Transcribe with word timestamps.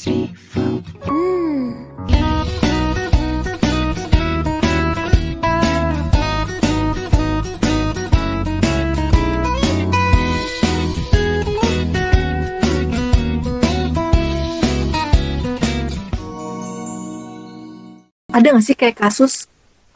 ada 0.00 0.16
nggak 18.56 18.64
sih 18.64 18.72
kayak 18.72 18.96
kasus 18.96 19.49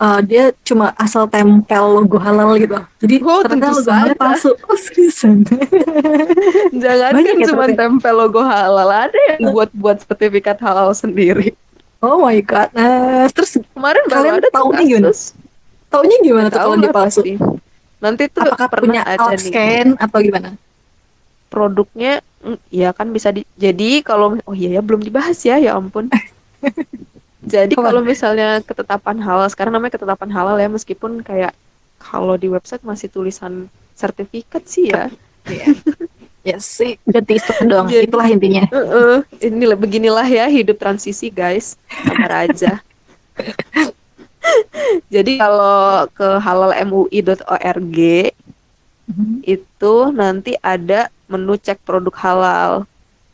uh, 0.04 0.20
dia 0.20 0.52
cuma 0.60 0.92
asal 1.00 1.24
tempel 1.24 1.80
logo 1.96 2.20
halal 2.20 2.52
gitu 2.60 2.76
jadi 3.00 3.16
Oh, 3.24 3.40
ternyata 3.40 3.72
logo 3.72 3.88
saja. 3.88 4.12
palsu 4.12 4.52
oh 4.68 4.76
seriusan 4.76 5.48
Jangan 6.76 7.12
Banyak 7.16 7.32
kan 7.32 7.40
ya 7.40 7.46
cuma 7.48 7.64
ternyata. 7.64 7.80
tempel 7.88 8.14
logo 8.14 8.40
halal, 8.44 8.88
ada 8.92 9.20
yang 9.32 9.48
buat 9.50 9.70
buat 9.72 9.96
sertifikat 10.04 10.60
halal 10.60 10.92
sendiri. 10.92 11.56
oh 12.04 12.20
my 12.20 12.36
god 12.44 12.68
nah 12.76 13.24
terus 13.32 13.56
Kemarin 13.72 14.04
Kalian 14.04 14.34
ada 14.36 14.44
tuh 14.44 14.52
taunya 14.52 14.82
gimana? 14.84 15.10
taunya 15.88 16.16
gimana 16.20 16.46
tuh 16.52 16.58
Tahu 16.60 16.68
kalau 16.68 16.76
dia 16.76 16.92
palsu 16.92 17.20
pasti. 17.24 17.32
Nanti 18.04 18.22
tuh 18.28 18.40
apakah 18.44 18.66
pernah 18.68 18.84
punya 18.84 19.02
ada 19.08 19.24
nih 19.32 19.40
scan 19.40 19.86
atau 19.96 20.18
gimana 20.20 20.50
produknya, 21.48 22.18
mm, 22.42 22.58
ya 22.66 22.90
kan 22.90 23.14
bisa 23.14 23.30
di. 23.30 23.46
Jadi 23.54 24.02
kalau 24.02 24.34
oh 24.42 24.54
iya 24.58 24.74
ya 24.74 24.82
belum 24.82 25.06
dibahas 25.06 25.38
ya, 25.46 25.54
ya 25.54 25.78
ampun. 25.78 26.10
Jadi 27.44 27.76
kalau 27.76 28.00
misalnya 28.00 28.60
ketetapan 28.60 29.20
halal, 29.20 29.46
sekarang 29.46 29.72
namanya 29.72 29.94
ketetapan 29.94 30.30
halal 30.32 30.56
ya, 30.56 30.66
meskipun 30.66 31.20
kayak 31.20 31.52
kalau 32.00 32.34
di 32.34 32.48
website 32.48 32.80
masih 32.80 33.08
tulisan 33.08 33.68
sertifikat 33.92 34.64
sih 34.64 34.90
ya. 34.90 35.08
ya 36.44 36.56
sih 36.56 37.00
ganti 37.04 37.36
itu 37.36 37.52
dong 37.64 37.88
Jadi- 37.88 38.04
itulah 38.04 38.28
intinya 38.28 38.64
Heeh, 38.68 39.16
inilah 39.44 39.76
beginilah 39.76 40.24
ya 40.24 40.44
hidup 40.48 40.76
transisi 40.76 41.28
guys, 41.28 41.76
sabar 41.88 42.48
aja. 42.48 42.80
Jadi 45.08 45.40
kalau 45.40 46.04
ke 46.12 46.28
halalmui.org 46.38 47.98
Mhm. 49.04 49.44
itu 49.44 49.94
nanti 50.12 50.56
ada 50.60 51.08
menu 51.28 51.56
cek 51.56 51.80
produk 51.80 52.12
halal. 52.16 52.72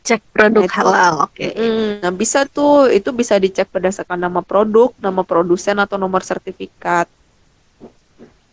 Cek 0.07 0.21
produk 0.33 0.65
itu. 0.65 0.77
halal 0.77 1.13
oke 1.29 1.47
Mm, 1.57 2.01
Nah 2.03 2.11
bisa 2.21 2.39
tuh 2.49 2.89
itu 2.97 3.09
bisa 3.13 3.35
dicek 3.37 3.67
berdasarkan 3.69 4.17
nama 4.17 4.41
produk, 4.41 4.89
nama 4.97 5.21
produsen 5.25 5.77
atau 5.83 5.97
nomor 6.01 6.21
sertifikat. 6.25 7.07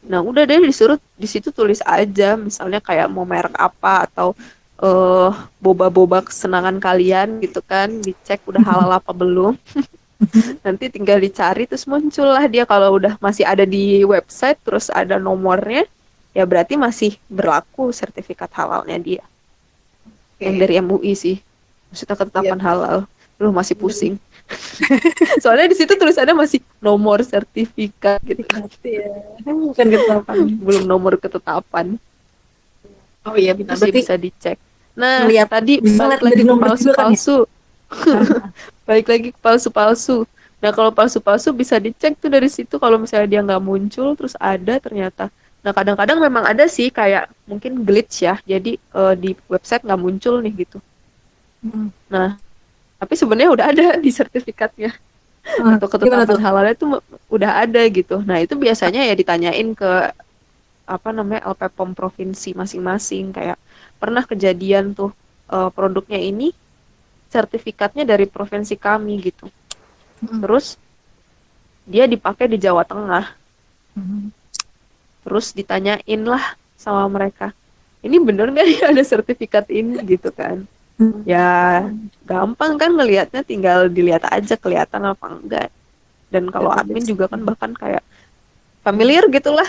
Nah 0.08 0.20
udah 0.24 0.42
deh 0.48 0.60
disuruh 0.64 0.96
di 1.19 1.28
situ 1.28 1.48
tulis 1.52 1.80
aja, 1.84 2.38
misalnya 2.38 2.80
kayak 2.80 3.08
mau 3.12 3.26
merek 3.28 3.54
apa 3.58 4.08
atau 4.08 4.28
eh 4.78 5.30
boba-boba 5.64 6.22
kesenangan 6.28 6.78
kalian 6.78 7.42
gitu 7.44 7.60
kan, 7.64 7.88
dicek 8.06 8.41
udah 8.46 8.62
halal 8.62 8.91
apa 9.00 9.12
belum. 9.12 9.54
Nanti 10.64 10.84
tinggal 10.94 11.19
dicari 11.22 11.64
terus 11.70 11.86
muncullah 11.86 12.44
dia 12.50 12.64
kalau 12.66 12.98
udah 12.98 13.14
masih 13.22 13.44
ada 13.46 13.64
di 13.66 14.02
website 14.06 14.58
terus 14.66 14.86
ada 14.91 15.16
nomornya, 15.19 15.86
ya 16.36 16.44
berarti 16.46 16.74
masih 16.78 17.19
berlaku 17.30 17.91
sertifikat 17.94 18.50
halalnya 18.54 18.98
dia. 18.98 19.24
Yang 20.39 20.56
dari 20.62 20.75
MUI 20.81 21.12
sih. 21.14 21.36
Maksudnya 21.91 22.17
ketetapan 22.17 22.58
halal. 22.62 22.98
Lu 23.39 23.50
masih 23.55 23.75
pusing. 23.78 24.19
Soalnya 25.44 25.69
di 25.69 25.77
situ 25.77 25.92
tulisannya 25.92 26.33
masih 26.33 26.64
nomor 26.81 27.20
sertifikat 27.20 28.22
gitu. 28.25 28.42
ya. 28.81 29.05
bukan 29.44 29.86
ketetapan 29.92 30.36
Belum 30.66 30.84
nomor 30.89 31.20
ketetapan. 31.20 32.00
oh 33.28 33.36
iya 33.36 33.53
benar 33.53 33.77
berarti 33.77 33.92
bisa 33.92 34.16
dicek. 34.16 34.56
Nah, 34.97 35.28
Ngeliat- 35.28 35.53
tadi 35.53 35.84
bisa 35.84 36.00
balik 36.00 36.09
lihat 36.09 36.22
lagi 36.25 36.42
ke 36.42 36.48
nomor 36.48 36.69
juga 36.81 36.92
kan 36.97 37.12
ya? 37.12 37.36
balik 38.89 39.06
lagi 39.06 39.28
ke 39.36 39.39
palsu-palsu. 39.44 40.25
Nah, 40.59 40.70
kalau 40.72 40.91
palsu-palsu 40.91 41.53
bisa 41.53 41.77
dicek 41.77 42.16
tuh 42.16 42.33
dari 42.33 42.48
situ 42.48 42.81
kalau 42.81 42.97
misalnya 42.97 43.28
dia 43.28 43.41
nggak 43.44 43.62
muncul 43.62 44.16
terus 44.16 44.33
ada 44.41 44.81
ternyata. 44.81 45.28
Nah, 45.62 45.72
kadang-kadang 45.74 46.19
memang 46.22 46.44
ada 46.46 46.64
sih 46.70 46.88
kayak 46.88 47.28
mungkin 47.44 47.82
glitch 47.82 48.24
ya. 48.24 48.38
Jadi 48.46 48.78
eh, 48.78 49.14
di 49.19 49.30
website 49.50 49.84
nggak 49.84 50.00
muncul 50.00 50.41
nih 50.41 50.54
gitu. 50.66 50.78
Hmm. 51.62 51.91
Nah, 52.06 52.38
tapi 52.98 53.14
sebenarnya 53.19 53.50
udah 53.50 53.66
ada 53.70 53.86
di 54.04 54.10
sertifikatnya 54.10 54.94
Ah, 55.56 55.80
atau 55.80 55.88
ketetapan 55.88 56.38
halalnya 56.44 56.74
tuh 56.76 57.00
udah 57.32 57.64
ada 57.64 57.80
gitu. 57.88 58.20
Nah, 58.20 58.44
itu 58.44 58.52
biasanya 58.52 59.08
ya 59.08 59.14
ditanyain 59.16 59.72
ke 59.72 60.12
apa 60.88 61.08
namanya 61.12 61.44
LPPOM 61.52 61.92
provinsi 61.92 62.56
masing-masing 62.56 63.32
kayak 63.32 63.56
pernah 63.97 64.24
kejadian 64.28 64.92
tuh 64.92 65.12
eh, 65.48 65.70
produknya 65.72 66.20
ini 66.20 66.52
sertifikatnya 67.32 68.04
dari 68.04 68.28
provinsi 68.28 68.76
kami 68.76 69.32
gitu. 69.32 69.48
Hmm. 70.20 70.44
Terus 70.44 70.76
dia 71.88 72.04
dipakai 72.04 72.44
di 72.52 72.60
Jawa 72.60 72.84
Tengah. 72.84 73.32
Hmm. 73.97 74.28
Terus 75.28 75.53
ditanyain 75.53 76.22
lah 76.25 76.56
sama 76.81 77.05
mereka. 77.12 77.53
Ini 78.00 78.16
bener 78.25 78.49
nggak 78.55 78.69
ya 78.81 78.83
ada 78.97 79.05
sertifikat 79.05 79.69
ini 79.69 80.00
gitu 80.09 80.33
kan? 80.33 80.65
Hmm. 80.97 81.28
Ya 81.28 81.84
gampang 82.25 82.81
kan 82.81 82.97
ngelihatnya 82.97 83.44
tinggal 83.44 83.93
dilihat 83.93 84.25
aja 84.33 84.56
kelihatan 84.56 85.05
apa 85.05 85.27
enggak. 85.28 85.69
Dan 86.33 86.49
kalau 86.49 86.72
Ya, 86.72 86.81
admin 86.81 87.05
betul. 87.05 87.12
juga 87.12 87.28
kan 87.28 87.44
bahkan 87.44 87.72
kayak 87.77 88.05
familiar 88.83 89.28
gitulah. 89.28 89.69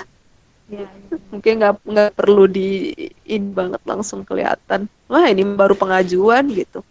Ya, 0.69 0.85
Mungkin 1.33 1.53
nggak 1.59 1.73
nggak 1.83 2.11
perlu 2.15 2.45
di 2.45 2.93
in 3.25 3.51
banget 3.57 3.81
langsung 3.85 4.21
kelihatan. 4.23 4.87
Wah 5.09 5.25
ini 5.27 5.43
baru 5.43 5.73
pengajuan 5.73 6.45
gitu. 6.53 6.85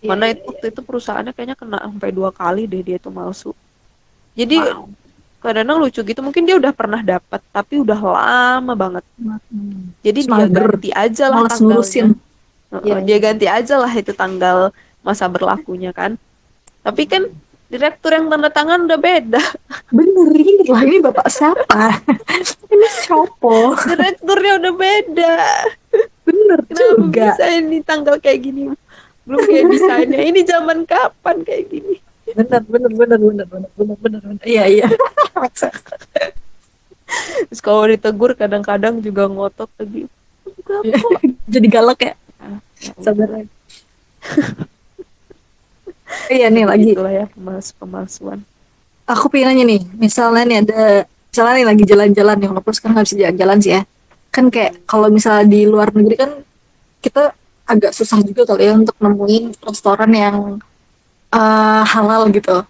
ya, 0.00 0.08
Mana 0.08 0.32
itu 0.32 0.42
waktu 0.48 0.72
itu 0.72 0.80
perusahaannya 0.84 1.32
kayaknya 1.36 1.56
kena 1.58 1.78
sampai 1.84 2.10
dua 2.12 2.30
kali 2.32 2.64
deh 2.68 2.82
dia 2.84 2.96
itu 2.98 3.10
malsu. 3.12 3.52
Jadi 4.38 4.56
Wow. 4.58 4.88
Kadang-kadang 5.38 5.78
lucu 5.78 6.00
gitu. 6.02 6.20
Mungkin 6.20 6.42
dia 6.46 6.56
udah 6.58 6.72
pernah 6.74 7.00
dapat 7.00 7.40
tapi 7.54 7.80
udah 7.80 7.98
lama 7.98 8.72
banget. 8.74 9.04
Hmm. 9.18 9.94
Jadi 10.02 10.20
dia 10.26 10.46
Mager. 10.46 10.66
ganti 10.74 10.90
aja 10.92 11.24
lah 11.30 11.46
tanggalnya. 11.46 11.62
ngurusin 11.64 12.06
Heeh, 12.68 12.84
Iya, 12.84 12.96
dia 13.00 13.16
ganti 13.16 13.46
aja 13.48 13.74
lah 13.80 13.92
itu 13.96 14.12
tanggal 14.12 14.74
masa 15.00 15.24
berlakunya 15.30 15.94
kan. 15.96 16.20
Tapi 16.84 17.08
kan 17.08 17.22
direktur 17.68 18.12
yang 18.16 18.28
tanda 18.28 18.48
tangan 18.52 18.84
udah 18.84 19.00
beda. 19.00 19.42
bener 19.92 20.28
ini 20.36 20.64
lah 20.68 20.82
ini 20.84 20.98
bapak 21.04 21.28
siapa 21.28 22.00
ini 22.72 22.88
siapa 23.04 23.56
Direkturnya 23.88 24.52
udah 24.60 24.74
beda. 24.74 25.36
bener 26.28 26.58
Kenapa 26.68 26.76
juga 26.76 27.24
bisa 27.32 27.44
ini 27.56 27.78
tanggal 27.80 28.16
kayak 28.20 28.40
gini? 28.44 28.62
Belum 29.24 29.40
kayak 29.44 29.64
desainnya. 29.68 30.20
Ini 30.24 30.40
zaman 30.44 30.78
kapan 30.88 31.36
kayak 31.44 31.64
gini? 31.68 31.96
Bener 32.38 32.62
bener 32.62 32.92
bener 32.94 33.18
bener 33.18 33.46
bener 33.50 33.70
bener 33.74 33.96
bener 33.98 34.20
bener. 34.22 34.42
Iya 34.46 34.64
iya. 34.70 34.86
Terus 37.50 37.60
kalau 37.64 37.88
ditegur 37.88 38.38
kadang-kadang 38.38 39.02
juga 39.02 39.26
ngotot 39.26 39.66
lagi. 39.80 40.06
Jadi 41.52 41.66
galak 41.66 41.98
ya? 41.98 42.14
Sabar. 43.02 43.26
Lagi 43.26 43.50
iya 46.38 46.46
nih 46.52 46.64
lagi. 46.68 46.94
Itulah 46.94 47.14
ya 47.14 47.26
pemalsu 47.26 47.72
pemalsuan. 47.80 48.40
aku 49.08 49.32
pengen 49.32 49.56
nanya 49.56 49.64
nih 49.64 49.80
misalnya 49.96 50.44
nih 50.44 50.58
ada 50.68 51.08
misalnya 51.32 51.54
nih 51.56 51.66
lagi 51.72 51.84
jalan-jalan 51.88 52.36
nih 52.44 52.48
walaupun 52.52 52.72
sekarang 52.76 53.00
nggak 53.00 53.06
bisa 53.08 53.16
jalan-jalan 53.16 53.58
sih 53.64 53.72
ya. 53.72 53.82
Kan 54.28 54.52
kayak 54.52 54.84
kalau 54.84 55.08
misalnya 55.08 55.48
di 55.48 55.64
luar 55.64 55.88
negeri 55.96 56.14
kan 56.20 56.30
kita 57.00 57.32
agak 57.64 57.96
susah 57.96 58.20
juga 58.20 58.44
kali 58.44 58.68
ya 58.68 58.76
untuk 58.76 58.96
nemuin 59.00 59.56
restoran 59.64 60.12
yang 60.12 60.36
eh, 61.32 61.82
halal 61.92 62.28
gitu 62.32 62.64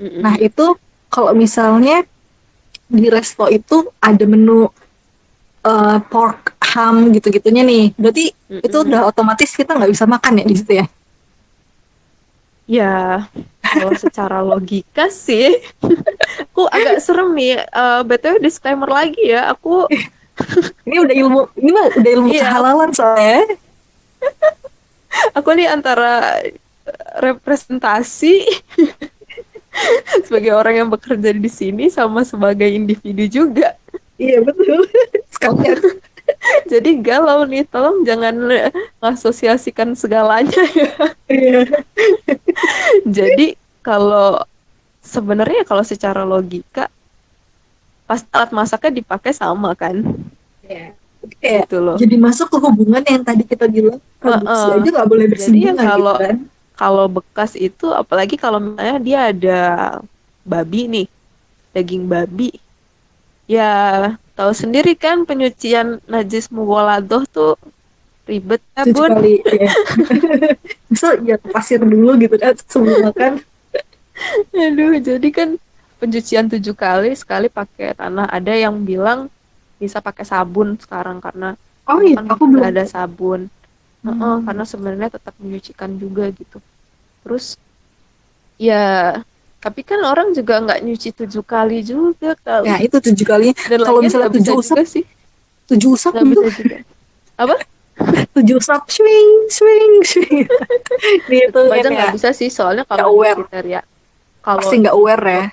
Mm-mm. 0.00 0.26
Nah 0.26 0.34
itu 0.42 0.74
kalau 1.06 1.32
misalnya 1.38 2.02
di 2.90 3.06
resto 3.08 3.46
itu 3.48 3.86
ada 4.02 4.24
menu 4.26 4.66
eh, 5.64 5.98
pork 6.10 6.54
ham 6.74 7.14
gitu-gitunya 7.14 7.62
nih, 7.62 7.94
berarti 7.94 8.24
itu 8.66 8.76
Mm-mm. 8.76 8.88
udah 8.90 9.00
otomatis 9.10 9.54
kita 9.54 9.72
nggak 9.78 9.92
bisa 9.94 10.04
makan 10.10 10.42
ya 10.42 10.44
di 10.46 10.56
situ 10.58 10.72
ya? 10.82 10.86
Ya, 12.64 13.28
kalau 13.60 13.92
secara 13.92 14.40
logika 14.40 15.12
sih, 15.12 15.52
aku 16.48 16.64
agak 16.72 16.96
serem 17.04 17.36
nih. 17.36 17.60
Eh, 17.60 18.00
BTW 18.08 18.40
disclaimer 18.40 18.88
lagi 18.88 19.20
ya, 19.20 19.52
aku 19.52 19.84
Ini 20.88 20.96
udah 21.04 21.14
ilmu, 21.16 21.40
ini 21.60 21.70
mah 21.70 21.86
udah 21.94 22.10
ilmu 22.18 22.28
Iya. 22.32 22.42
kehalalan 22.42 22.90
soalnya. 22.92 23.44
aku 25.38 25.48
nih 25.54 25.68
antara 25.70 26.42
representasi 27.16 28.44
sebagai 30.26 30.52
orang 30.52 30.74
yang 30.76 30.88
bekerja 30.88 31.30
di 31.30 31.48
sini 31.48 31.84
sama 31.88 32.22
sebagai 32.22 32.66
individu 32.66 33.26
juga. 33.26 33.74
Iya 34.14 34.40
betul. 34.40 34.86
Sekalian. 35.34 35.78
Jadi 36.72 36.90
galau 36.98 37.44
nih, 37.44 37.64
tolong 37.64 38.00
jangan 38.02 38.32
mengasosiasikan 38.96 39.92
segalanya 39.92 40.62
ya. 40.72 40.92
Iya. 41.28 41.60
Jadi 43.04 43.56
kalau 43.80 44.40
sebenarnya 45.00 45.64
kalau 45.64 45.84
secara 45.84 46.24
logika 46.24 46.88
pas 48.04 48.24
alat 48.30 48.52
masaknya 48.52 49.00
dipakai 49.00 49.32
sama 49.32 49.72
kan, 49.74 50.00
Iya. 50.62 50.96
Kayak 51.40 51.60
gitu 51.64 51.76
loh. 51.80 51.96
jadi 51.96 52.16
masuk 52.16 52.52
ke 52.52 52.58
hubungan 52.60 53.00
yang 53.00 53.20
tadi 53.20 53.44
kita 53.44 53.64
bilang 53.64 53.96
produksi 54.16 54.44
Heeh. 54.60 54.76
aja 54.76 54.88
nggak 54.92 55.08
boleh 55.08 55.24
Jadi 55.24 55.28
ya 55.28 55.32
bersinggungan 55.32 55.76
kalau- 55.78 56.16
gitu 56.16 56.24
kan? 56.24 56.36
Kalau 56.74 57.06
bekas 57.06 57.54
itu 57.54 57.90
apalagi 57.94 58.34
kalau 58.34 58.58
misalnya 58.58 58.98
dia 58.98 59.20
ada 59.30 59.60
babi 60.42 60.90
nih 60.90 61.06
daging 61.74 62.06
babi. 62.06 62.54
Ya 63.46 64.14
tahu 64.34 64.50
sendiri 64.50 64.98
kan 64.98 65.22
penyucian 65.28 66.02
najis 66.10 66.50
mughaladoh 66.50 67.22
tuh 67.30 67.54
ribet 68.24 68.58
ya 68.74 68.82
tujuh 68.88 69.04
bun? 69.04 69.10
kali 69.14 69.34
ya. 69.68 69.72
so 70.96 71.12
ya 71.22 71.36
pasir 71.52 71.76
dulu 71.76 72.16
gitu 72.16 72.40
kan 72.40 72.56
sebelum 72.56 73.12
makan 73.12 73.32
aduh 74.56 74.96
jadi 74.96 75.28
kan 75.28 75.60
pencucian 76.00 76.48
tujuh 76.52 76.74
kali 76.76 77.16
sekali 77.16 77.48
pakai 77.48 77.96
tanah. 77.96 78.28
Ada 78.28 78.68
yang 78.68 78.82
bilang 78.84 79.32
bisa 79.80 80.00
pakai 80.00 80.24
sabun 80.24 80.76
sekarang 80.80 81.20
karena 81.20 81.56
oh 81.88 82.00
iya 82.00 82.20
kan 82.20 82.26
aku 82.32 82.44
belum 82.48 82.64
ada 82.64 82.84
sabun 82.88 83.52
Hmm. 84.04 84.44
karena 84.44 84.64
sebenarnya 84.68 85.08
tetap 85.08 85.32
menyucikan 85.40 85.96
juga 85.96 86.28
gitu. 86.30 86.60
Terus 87.24 87.56
ya 88.60 89.16
tapi 89.58 89.80
kan 89.80 89.96
orang 90.04 90.36
juga 90.36 90.60
nggak 90.60 90.84
nyuci 90.84 91.08
tujuh 91.16 91.40
kali 91.40 91.80
juga 91.80 92.36
kali 92.36 92.68
ya 92.68 92.76
itu 92.84 92.96
tujuh 93.00 93.24
kali. 93.24 93.56
Kalau 93.56 94.04
misalnya 94.04 94.28
nggak 94.28 94.36
tujuh 94.44 94.54
usap 94.60 94.76
sih. 94.84 95.04
tujuh 95.64 95.96
usap 95.96 96.12
nggak 96.12 96.26
gitu. 96.28 96.42
juga. 96.60 96.76
Apa? 97.40 97.56
Tujuh 98.34 98.58
usap 98.58 98.90
swing 98.90 99.46
swing 99.48 99.92
swing. 100.02 100.44
Ini 101.30 101.48
itu 101.48 101.58
aja 101.64 101.78
kan 101.80 101.92
ya 101.94 101.96
nggak 102.04 102.14
bisa 102.18 102.28
sih 102.34 102.50
soalnya 102.50 102.82
Nggak 102.84 102.98
kalau 103.00 103.14
aware. 103.14 103.38
kriteria 103.40 103.80
kalau 104.44 104.58
pasti 104.60 104.76
nggak 104.82 104.96
aware 104.98 105.24
ya. 105.24 105.44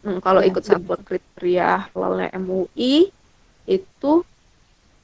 Hmm, 0.00 0.18
kalau 0.24 0.40
Iya, 0.40 0.48
ikut 0.48 0.62
bener. 0.64 0.78
satuan 0.80 1.00
kriteria 1.04 1.68
halalnya 1.92 2.28
MUI 2.40 3.12
itu 3.68 4.12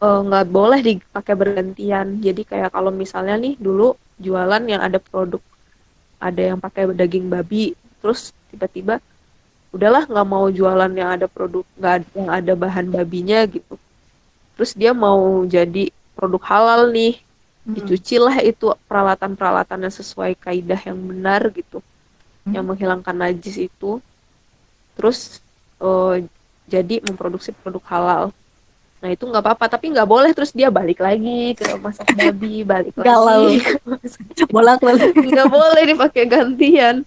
eh, 0.02 0.20
nggak 0.26 0.46
boleh 0.50 0.80
dipakai 0.84 1.34
bergantian. 1.36 2.06
Jadi 2.20 2.42
kayak 2.44 2.70
kalau 2.74 2.92
misalnya 2.92 3.36
nih 3.40 3.54
dulu 3.56 3.96
jualan 4.20 4.62
yang 4.64 4.80
ada 4.80 4.98
produk 5.00 5.40
ada 6.16 6.40
yang 6.40 6.58
pakai 6.60 6.88
daging 6.96 7.28
babi, 7.28 7.76
terus 8.00 8.32
tiba-tiba 8.48 9.04
udahlah 9.74 10.08
nggak 10.08 10.28
mau 10.28 10.48
jualan 10.48 10.88
yang 10.96 11.10
ada 11.12 11.26
produk 11.28 11.64
nggak 11.76 11.96
yang 12.16 12.28
ada 12.32 12.52
bahan 12.56 12.86
babinya 12.88 13.44
gitu. 13.44 13.76
Terus 14.56 14.72
dia 14.72 14.96
mau 14.96 15.44
jadi 15.44 15.92
produk 16.16 16.42
halal 16.48 16.88
nih, 16.92 17.20
Hmm. 17.66 17.74
dicucilah 17.82 18.46
itu 18.46 18.70
peralatan-peralatan 18.86 19.90
yang 19.90 19.90
sesuai 19.90 20.38
kaidah 20.38 20.78
yang 20.86 20.94
benar 21.02 21.50
gitu 21.50 21.82
Hmm. 22.46 22.54
yang 22.54 22.62
menghilangkan 22.62 23.10
najis 23.10 23.58
itu 23.58 23.98
terus 24.94 25.42
eh, 25.82 26.24
jadi 26.70 27.02
memproduksi 27.02 27.50
produk 27.50 27.82
halal 27.90 28.22
nah 29.06 29.14
itu 29.14 29.22
nggak 29.22 29.38
apa-apa 29.38 29.78
tapi 29.78 29.94
nggak 29.94 30.08
boleh 30.10 30.34
terus 30.34 30.50
dia 30.50 30.66
balik 30.66 30.98
lagi 30.98 31.54
ke 31.54 31.78
masak 31.78 32.10
babi 32.18 32.66
balik 32.66 32.90
Galau. 32.98 33.54
bolak 34.54 34.82
balik 34.82 35.14
nggak 35.14 35.46
boleh 35.46 35.82
dipakai 35.86 36.26
gantian 36.26 37.06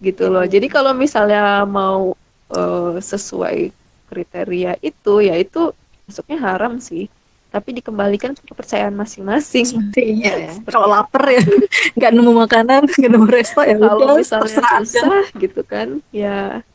gitu 0.00 0.32
loh. 0.32 0.48
Iya. 0.48 0.56
jadi 0.56 0.66
kalau 0.72 0.96
misalnya 0.96 1.68
mau 1.68 2.16
eh, 2.48 2.96
sesuai 2.96 3.76
kriteria 4.08 4.78
itu 4.80 5.12
ya 5.20 5.34
itu 5.36 5.74
masuknya 6.06 6.38
haram 6.40 6.78
sih. 6.78 7.10
Tapi 7.54 7.70
dikembalikan 7.70 8.34
ke 8.34 8.42
kepercayaan 8.50 8.98
masing-masing. 8.98 9.94
Iya. 9.94 10.34
Ya. 10.50 10.52
Kalau 10.66 10.90
lapar 10.90 11.22
ya 11.30 11.42
nggak 11.94 12.10
nemu 12.10 12.32
makanan, 12.34 12.82
nggak 12.90 13.10
nemu 13.14 13.26
resto 13.30 13.62
ya 13.62 13.78
kalau 13.78 14.18
misalnya 14.18 14.82
susah 14.82 15.22
gitu 15.38 15.62
kan 15.62 16.02
Ya, 16.10 16.66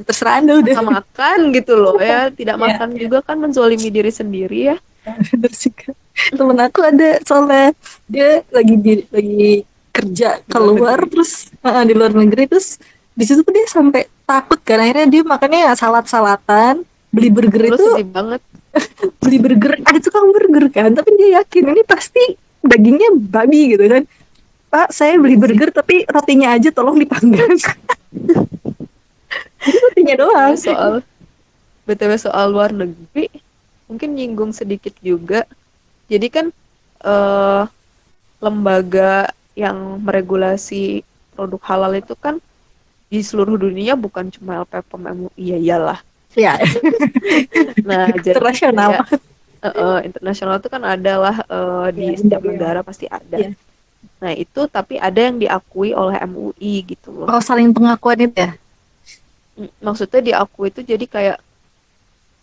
terserah 0.00 0.40
anda 0.40 0.56
udah. 0.56 0.74
sama 0.74 0.90
makan 1.04 1.38
gitu 1.52 1.72
loh 1.76 1.96
ya. 2.00 2.32
Tidak 2.32 2.56
Iya, 2.56 2.62
makan 2.64 2.88
juga 2.96 3.18
kan 3.20 3.36
menzolimi 3.36 3.92
diri 3.92 4.08
sendiri 4.08 4.72
ya. 4.72 4.76
Bener 5.04 5.52
sih 5.52 5.68
Kak. 5.68 5.92
Temen 6.32 6.58
aku 6.60 6.80
ada 6.80 7.20
soalnya 7.24 7.76
dia 8.08 8.40
lagi 8.48 8.74
di 8.80 8.92
lagi 9.12 9.64
kerja 9.92 10.40
luar 10.48 10.48
keluar 10.48 10.98
terus 11.04 11.52
uh, 11.60 11.84
di 11.84 11.92
luar 11.92 12.12
negeri 12.16 12.48
terus 12.48 12.80
di 13.12 13.24
situ 13.28 13.44
tuh 13.44 13.52
dia 13.52 13.68
sampai 13.68 14.08
takut 14.24 14.56
kan 14.64 14.80
akhirnya 14.80 15.04
dia 15.04 15.22
makannya 15.24 15.68
salad-salatan 15.76 16.88
beli 17.12 17.28
burger 17.28 17.68
lu 17.68 17.76
itu 17.76 17.84
sedih 17.92 18.08
banget. 18.08 18.40
beli 19.20 19.36
burger 19.36 19.72
ada 19.84 19.98
tukang 20.00 20.32
burger 20.32 20.64
kan 20.72 20.88
tapi 20.96 21.12
dia 21.20 21.44
yakin 21.44 21.76
ini 21.76 21.82
pasti 21.84 22.24
dagingnya 22.64 23.12
babi 23.28 23.76
gitu 23.76 23.84
kan. 23.84 24.02
Pak 24.72 24.88
saya 24.88 25.20
beli 25.20 25.36
burger 25.36 25.68
tapi 25.68 26.08
rotinya 26.08 26.56
aja 26.56 26.72
tolong 26.72 26.96
dipanggang 26.96 27.52
Jadi 29.62 29.76
rotinya 29.78 30.14
doang. 30.18 30.52
Ya, 30.54 30.58
soal 30.58 30.92
btw 31.82 32.12
soal 32.14 32.46
luar 32.54 32.70
negeri 32.70 33.26
mungkin 33.86 34.14
nyinggung 34.14 34.52
sedikit 34.54 34.94
juga. 35.02 35.44
Jadi 36.06 36.26
kan 36.28 36.46
eh, 37.02 37.62
lembaga 38.38 39.30
yang 39.54 40.00
meregulasi 40.00 41.04
produk 41.32 41.60
halal 41.68 41.92
itu 41.94 42.14
kan 42.16 42.40
di 43.12 43.20
seluruh 43.20 43.60
dunia 43.60 43.92
bukan 43.92 44.32
cuma 44.32 44.64
LPPOM 44.64 45.02
MUI 45.28 45.44
ya 45.52 45.58
iyalah. 45.60 46.00
Ya 46.32 46.56
nah 47.88 48.08
jadi 48.08 48.32
internasional. 48.32 49.04
kayak, 49.04 49.20
eh, 49.60 49.68
eh, 49.68 49.98
internasional 50.08 50.54
itu 50.56 50.68
kan 50.72 50.82
adalah 50.82 51.36
eh, 51.44 51.86
di 51.92 52.04
Iya, 52.08 52.18
setiap 52.18 52.42
iya. 52.42 52.48
negara 52.56 52.80
pasti 52.80 53.04
ada. 53.10 53.36
Iya. 53.36 53.52
nah 54.22 54.32
itu 54.34 54.60
tapi 54.70 54.98
ada 54.98 55.18
yang 55.18 55.36
diakui 55.38 55.90
oleh 55.92 56.16
MUI 56.26 56.74
gitu 56.88 57.10
loh. 57.12 57.26
Oh 57.28 57.42
saling 57.42 57.70
pengakuan 57.74 58.18
itu 58.22 58.38
ya 58.38 58.54
Maksudnya 59.86 60.20
diakui 60.28 60.68
itu 60.72 60.80
jadi 60.84 61.04
kayak 61.14 61.38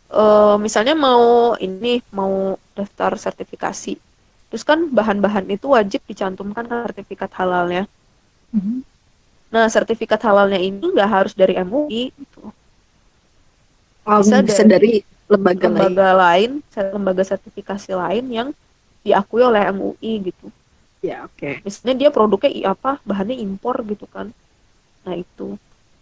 eh 0.09 0.55
misalnya 0.65 0.95
mau 0.97 1.53
ini 1.61 2.01
mau 2.17 2.57
daftar 2.77 3.11
sertifikasi 3.25 3.93
terus 4.49 4.63
kan 4.65 4.79
bahan-bahan 4.89 5.45
itu 5.53 5.69
wajib 5.69 6.01
dicantumkan 6.09 6.65
ke 6.65 6.75
sertifikat 6.89 7.29
halalnya 7.37 7.83
Mhm. 8.53 8.81
nah 9.53 9.65
sertifikat 9.75 10.21
halalnya 10.27 10.57
ini 10.61 10.81
nggak 10.81 11.09
harus 11.15 11.33
dari 11.37 11.53
MUI 11.57 12.03
gitu. 12.13 12.41
Oh, 14.09 14.19
Bisa 14.25 14.41
bisa, 14.41 14.61
dari 14.65 14.73
dari 14.73 14.93
lembaga, 15.29 15.67
lain. 15.69 15.93
lembaga 15.93 16.07
lain 16.17 16.51
ser- 16.73 16.89
lembaga 16.95 17.23
sertifikasi 17.25 17.89
lain 17.93 18.25
yang 18.33 18.47
diakui 19.05 19.41
oleh 19.45 19.61
MUI 19.69 20.13
gitu 20.33 20.49
Ya, 20.99 21.23
oke. 21.23 21.63
misalnya 21.63 21.95
dia 21.95 22.09
produknya 22.11 22.51
apa 22.75 22.99
bahannya 23.07 23.37
impor 23.39 23.79
gitu 23.87 24.03
kan 24.09 24.33
nah 25.05 25.15
itu 25.15 25.55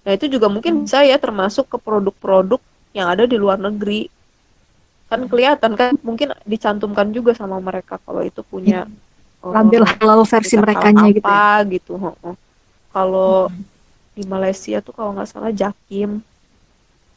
nah 0.07 0.15
itu 0.15 0.31
juga 0.31 0.47
mungkin 0.47 0.71
Hmm. 0.71 0.83
bisa 0.87 1.03
ya 1.03 1.19
termasuk 1.19 1.67
ke 1.67 1.77
produk-produk 1.77 2.63
yang 2.95 3.11
ada 3.11 3.27
di 3.27 3.35
luar 3.35 3.59
negeri 3.59 4.07
kan 5.07 5.19
Hmm. 5.19 5.27
kelihatan 5.27 5.71
kan 5.75 5.91
mungkin 5.99 6.31
dicantumkan 6.43 7.11
juga 7.11 7.35
sama 7.35 7.59
mereka 7.59 7.99
kalau 8.01 8.23
itu 8.23 8.39
punya 8.41 8.87
eh, 9.43 9.51
Label 9.51 9.83
halal 9.83 10.23
versi 10.23 10.55
halal 10.55 11.11
gitu 11.11 11.19
ya. 11.19 11.27
apa 11.27 11.43
gitu 11.67 11.93
heeh. 11.95 12.35
kalau 12.89 13.51
Hmm. 13.51 13.63
di 14.15 14.23
Malaysia 14.23 14.79
tuh 14.79 14.95
kalau 14.95 15.11
nggak 15.11 15.27
salah 15.27 15.51
Jakim 15.51 16.23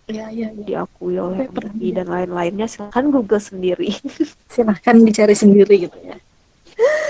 Iya, 0.04 0.26
iya, 0.28 0.48
iya. 0.50 0.64
diakui 0.66 1.14
oleh 1.16 1.46
MUI 1.46 1.94
dan 1.94 2.10
lain-lainnya 2.10 2.66
silahkan 2.66 3.06
Google 3.08 3.38
sendiri 3.38 3.94
Silahkan 4.50 4.98
dicari 4.98 5.38
sendiri 5.38 5.86
gitu 5.86 5.94
ya. 6.02 6.18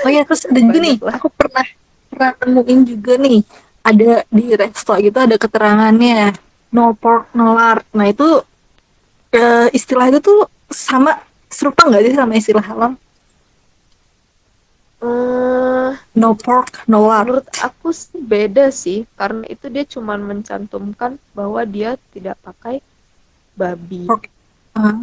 Oh 0.04 0.10
ya, 0.10 0.20
terus 0.22 0.44
ada 0.44 0.60
juga 0.60 0.78
nih, 0.78 0.96
aku 1.00 1.28
pernah 1.32 1.64
pernah 2.06 2.30
temuin 2.36 2.80
juga 2.84 3.16
nih, 3.16 3.40
ada 3.80 4.22
di 4.28 4.44
resto 4.54 4.92
gitu 5.00 5.16
ada 5.16 5.36
keterangannya 5.40 6.36
no 6.70 6.94
pork 6.94 7.32
no 7.34 7.56
lard. 7.56 7.84
Nah 7.96 8.06
itu 8.06 8.26
eh, 9.34 9.68
istilah 9.74 10.06
itu 10.10 10.20
tuh 10.22 10.38
sama 10.70 11.18
serupa 11.50 11.86
nggak 11.88 12.02
sih 12.06 12.14
sama 12.14 12.32
istilah 12.38 12.64
halal? 12.64 12.92
Eh, 15.00 15.90
No 16.14 16.36
pork 16.36 16.84
no 16.90 17.08
lard. 17.08 17.26
menurut 17.26 17.48
aku 17.56 17.88
sih 17.94 18.20
beda 18.20 18.68
sih 18.68 19.08
karena 19.16 19.44
itu 19.48 19.66
dia 19.72 19.84
cuman 19.88 20.20
mencantumkan 20.20 21.16
bahwa 21.32 21.64
dia 21.64 21.96
tidak 22.12 22.36
pakai 22.44 22.84
babi 23.56 24.04
Pork. 24.04 24.28
Ah, 24.76 24.94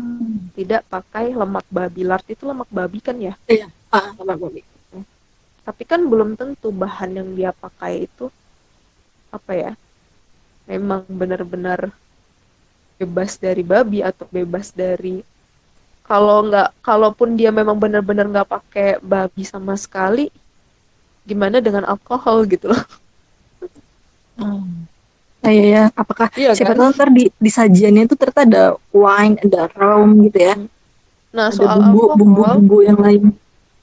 tidak 0.56 0.86
pakai 0.88 1.34
lemak 1.34 1.66
babi 1.68 2.02
lard 2.08 2.26
itu 2.30 2.44
lemak 2.46 2.70
babi 2.72 3.00
kan 3.04 3.18
ya 3.20 3.34
iya. 3.50 3.68
Ah, 3.92 4.14
sama 4.16 4.38
babi. 4.38 4.62
tapi 5.68 5.84
kan 5.84 6.02
belum 6.08 6.40
tentu 6.40 6.72
bahan 6.72 7.12
yang 7.20 7.30
dia 7.36 7.52
pakai 7.52 8.08
itu 8.08 8.32
apa 9.32 9.52
ya 9.56 9.72
memang 10.70 11.04
benar-benar 11.10 11.92
bebas 12.98 13.38
dari 13.38 13.62
babi 13.62 14.00
atau 14.02 14.26
bebas 14.30 14.74
dari 14.74 15.22
kalau 16.08 16.38
nggak 16.50 16.70
kalaupun 16.82 17.36
dia 17.40 17.52
memang 17.54 17.78
benar-benar 17.78 18.26
nggak 18.32 18.50
pakai 18.50 18.90
babi 19.04 19.44
sama 19.46 19.76
sekali 19.78 20.30
gimana 21.28 21.58
dengan 21.62 21.84
alkohol 21.86 22.48
gitu 22.50 22.72
loh 22.74 22.84
Hmm. 24.38 24.86
Ah, 25.46 25.52
iya 25.56 25.66
ya, 25.76 25.84
apakah 26.02 26.28
Iya 26.38 26.52
siapa 26.56 26.74
kan? 26.74 26.78
tahu 26.78 26.90
ntar 26.96 27.10
di, 27.18 27.24
di 27.46 27.52
sajiannya 27.58 28.04
itu 28.10 28.16
ternyata 28.20 28.42
ada 28.48 28.64
wine, 28.94 29.36
ada 29.46 29.62
rum 29.78 30.10
gitu 30.28 30.40
ya, 30.50 30.54
nah 31.36 31.48
ada 31.52 31.58
soal 31.58 31.78
bumbu 31.78 32.02
alkohol 32.12 32.18
bumbu-bumbu 32.18 32.78
yang 32.88 33.00
lain. 33.06 33.24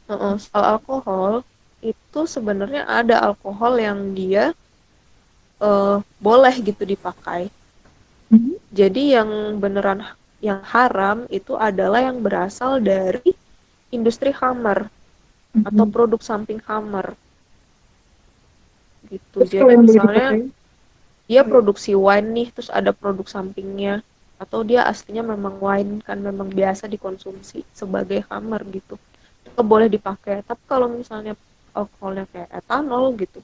Heeh, 0.08 0.34
soal 0.40 0.64
alkohol 0.76 1.34
itu 1.84 2.20
sebenarnya 2.34 2.82
ada 2.88 3.16
alkohol 3.28 3.74
yang 3.80 4.12
dia 4.18 4.44
eh, 5.64 5.96
boleh 6.26 6.54
gitu 6.68 6.82
dipakai. 6.84 7.42
Mhm. 8.32 8.52
Jadi 8.74 9.02
yang 9.16 9.30
beneran 9.62 10.00
yang 10.48 10.60
haram 10.72 11.24
itu 11.32 11.52
adalah 11.56 12.00
yang 12.04 12.18
berasal 12.20 12.72
dari 12.82 13.32
industri 13.88 14.30
hammer 14.40 14.90
atau 15.68 15.84
Mhm. 15.86 15.92
produk 15.94 16.20
samping 16.30 16.60
hammer. 16.68 17.16
gitu 19.06 19.44
Terus 19.44 19.50
jadi 19.52 19.74
misalnya 19.76 20.28
dia 21.30 21.42
produksi 21.44 21.92
wine 21.96 22.28
nih 22.36 22.48
terus 22.52 22.70
ada 22.72 22.92
produk 22.92 23.24
sampingnya 23.28 24.04
atau 24.40 24.60
dia 24.66 24.84
aslinya 24.84 25.24
memang 25.24 25.56
wine 25.62 25.92
kan 26.04 26.18
memang 26.20 26.48
biasa 26.52 26.84
dikonsumsi 26.90 27.64
sebagai 27.72 28.24
hammer 28.28 28.60
gitu 28.68 28.96
itu 29.46 29.60
boleh 29.62 29.88
dipakai 29.88 30.42
tapi 30.44 30.62
kalau 30.68 30.88
misalnya 30.90 31.36
alkoholnya 31.72 32.26
kayak 32.32 32.50
etanol 32.52 33.14
gitu 33.16 33.40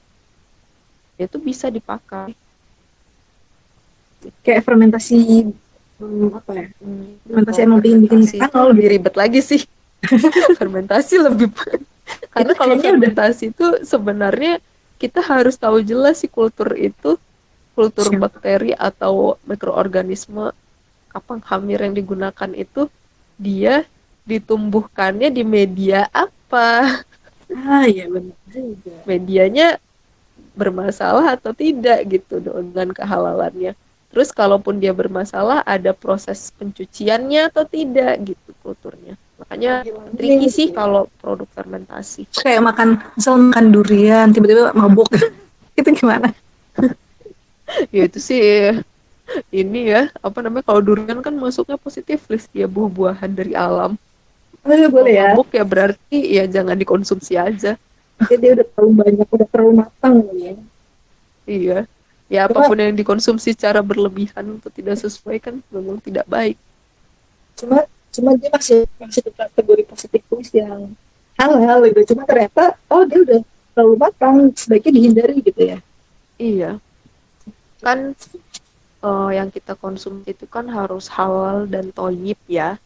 itu 1.17 1.37
bisa 1.39 1.67
dipakai 1.69 2.33
kayak 4.45 4.61
fermentasi 4.61 5.49
hmm, 5.97 6.29
apa 6.37 6.51
ya? 6.53 6.65
Hmm, 6.77 7.17
Fermentasi 7.25 7.59
emang 7.65 7.79
bikin 7.81 7.99
bikin 8.05 8.21
etanol 8.37 8.67
lebih 8.73 8.85
ribet 8.97 9.15
lagi 9.17 9.39
sih 9.41 9.61
fermentasi 10.59 11.15
lebih 11.21 11.49
karena 12.33 12.53
kalau 12.57 12.75
udah 12.77 12.83
fermentasi 12.83 13.53
itu 13.53 13.65
sebenarnya 13.85 14.61
kita 15.01 15.21
harus 15.25 15.57
tahu 15.57 15.81
jelas 15.81 16.21
sih 16.21 16.29
kultur 16.29 16.73
itu 16.77 17.17
kultur 17.73 18.07
siap. 18.13 18.21
bakteri 18.29 18.73
atau 18.77 19.37
mikroorganisme 19.49 20.53
apa 21.11 21.33
hamir 21.49 21.79
yang 21.83 21.95
digunakan 21.97 22.51
itu 22.55 22.87
dia 23.35 23.83
ditumbuhkannya 24.23 25.33
di 25.33 25.43
media 25.43 26.07
apa 26.13 27.01
Ah 27.51 27.83
iya 27.83 28.07
benar 28.07 28.37
juga. 28.47 28.95
medianya 29.03 29.67
bermasalah 30.53 31.39
atau 31.39 31.55
tidak 31.55 32.03
gitu 32.07 32.43
dengan 32.43 32.91
kehalalannya. 32.91 33.73
Terus 34.11 34.35
kalaupun 34.35 34.83
dia 34.83 34.91
bermasalah 34.91 35.63
ada 35.63 35.95
proses 35.95 36.51
pencuciannya 36.59 37.47
atau 37.47 37.63
tidak 37.63 38.19
gitu 38.27 38.51
kulturnya. 38.59 39.15
Makanya 39.39 39.87
tricky 40.13 40.51
sih 40.51 40.67
kalau 40.75 41.07
produk 41.23 41.47
fermentasi. 41.55 42.27
Kayak 42.35 42.61
makan 42.75 42.89
misal 43.15 43.39
makan 43.39 43.65
durian 43.71 44.27
tiba-tiba 44.35 44.75
mabuk. 44.75 45.07
Itu 45.79 45.89
gimana? 45.95 46.35
ya 47.95 48.03
itu 48.03 48.19
sih 48.19 48.75
ini 49.47 49.87
ya 49.87 50.11
apa 50.19 50.43
namanya 50.43 50.67
kalau 50.67 50.83
durian 50.83 51.23
kan 51.23 51.31
masuknya 51.31 51.79
positif 51.79 52.27
list 52.27 52.51
dia 52.51 52.67
buah-buahan 52.67 53.31
dari 53.31 53.55
alam. 53.55 53.95
Oh, 54.61 54.75
iya, 54.75 54.87
boleh 54.91 55.13
ya. 55.15 55.31
mabuk 55.33 55.49
ya 55.55 55.63
berarti 55.63 56.19
ya 56.35 56.43
jangan 56.45 56.75
dikonsumsi 56.75 57.33
aja 57.39 57.79
Jadi 58.21 58.35
dia 58.41 58.51
udah 58.57 58.65
terlalu 58.71 58.91
banyak, 59.01 59.27
udah 59.35 59.47
terlalu 59.51 59.73
matang 59.81 60.15
ya. 60.37 60.53
iya 61.49 61.77
ya 62.31 62.41
Cuma- 62.47 62.63
apa 62.63 62.69
pun 62.69 62.77
yang 62.79 62.95
dikonsumsi 62.95 63.53
secara 63.53 63.81
berlebihan 63.83 64.45
atau 64.61 64.71
tidak 64.71 64.95
sesuai 65.03 65.37
kan 65.43 65.55
memang 65.73 65.97
tidak 65.99 66.25
baik 66.29 66.57
Cuma 67.59 67.77
cuma 68.11 68.35
dia 68.35 68.49
masih 68.51 68.79
masih 68.99 69.21
di 69.23 69.31
kategori 69.31 69.83
positif 69.87 70.21
list 70.35 70.53
yang 70.55 70.91
halal 71.39 71.79
gitu. 71.87 72.13
Cuma 72.13 72.23
ternyata 72.27 72.75
oh 72.91 73.03
dia 73.07 73.19
udah 73.23 73.39
terlalu 73.75 73.95
matang, 74.03 74.35
sebaiknya 74.59 74.91
dihindari 74.97 75.35
gitu 75.39 75.61
ya. 75.63 75.77
iya 76.37 76.79
kan 77.81 78.13
eh, 79.03 79.29
yang 79.37 79.49
kita 79.51 79.73
konsumsi 79.77 80.33
itu 80.35 80.45
kan 80.49 80.65
harus 80.69 81.05
halal 81.17 81.65
dan 81.69 81.89
toyib 81.93 82.37
ya 82.47 82.77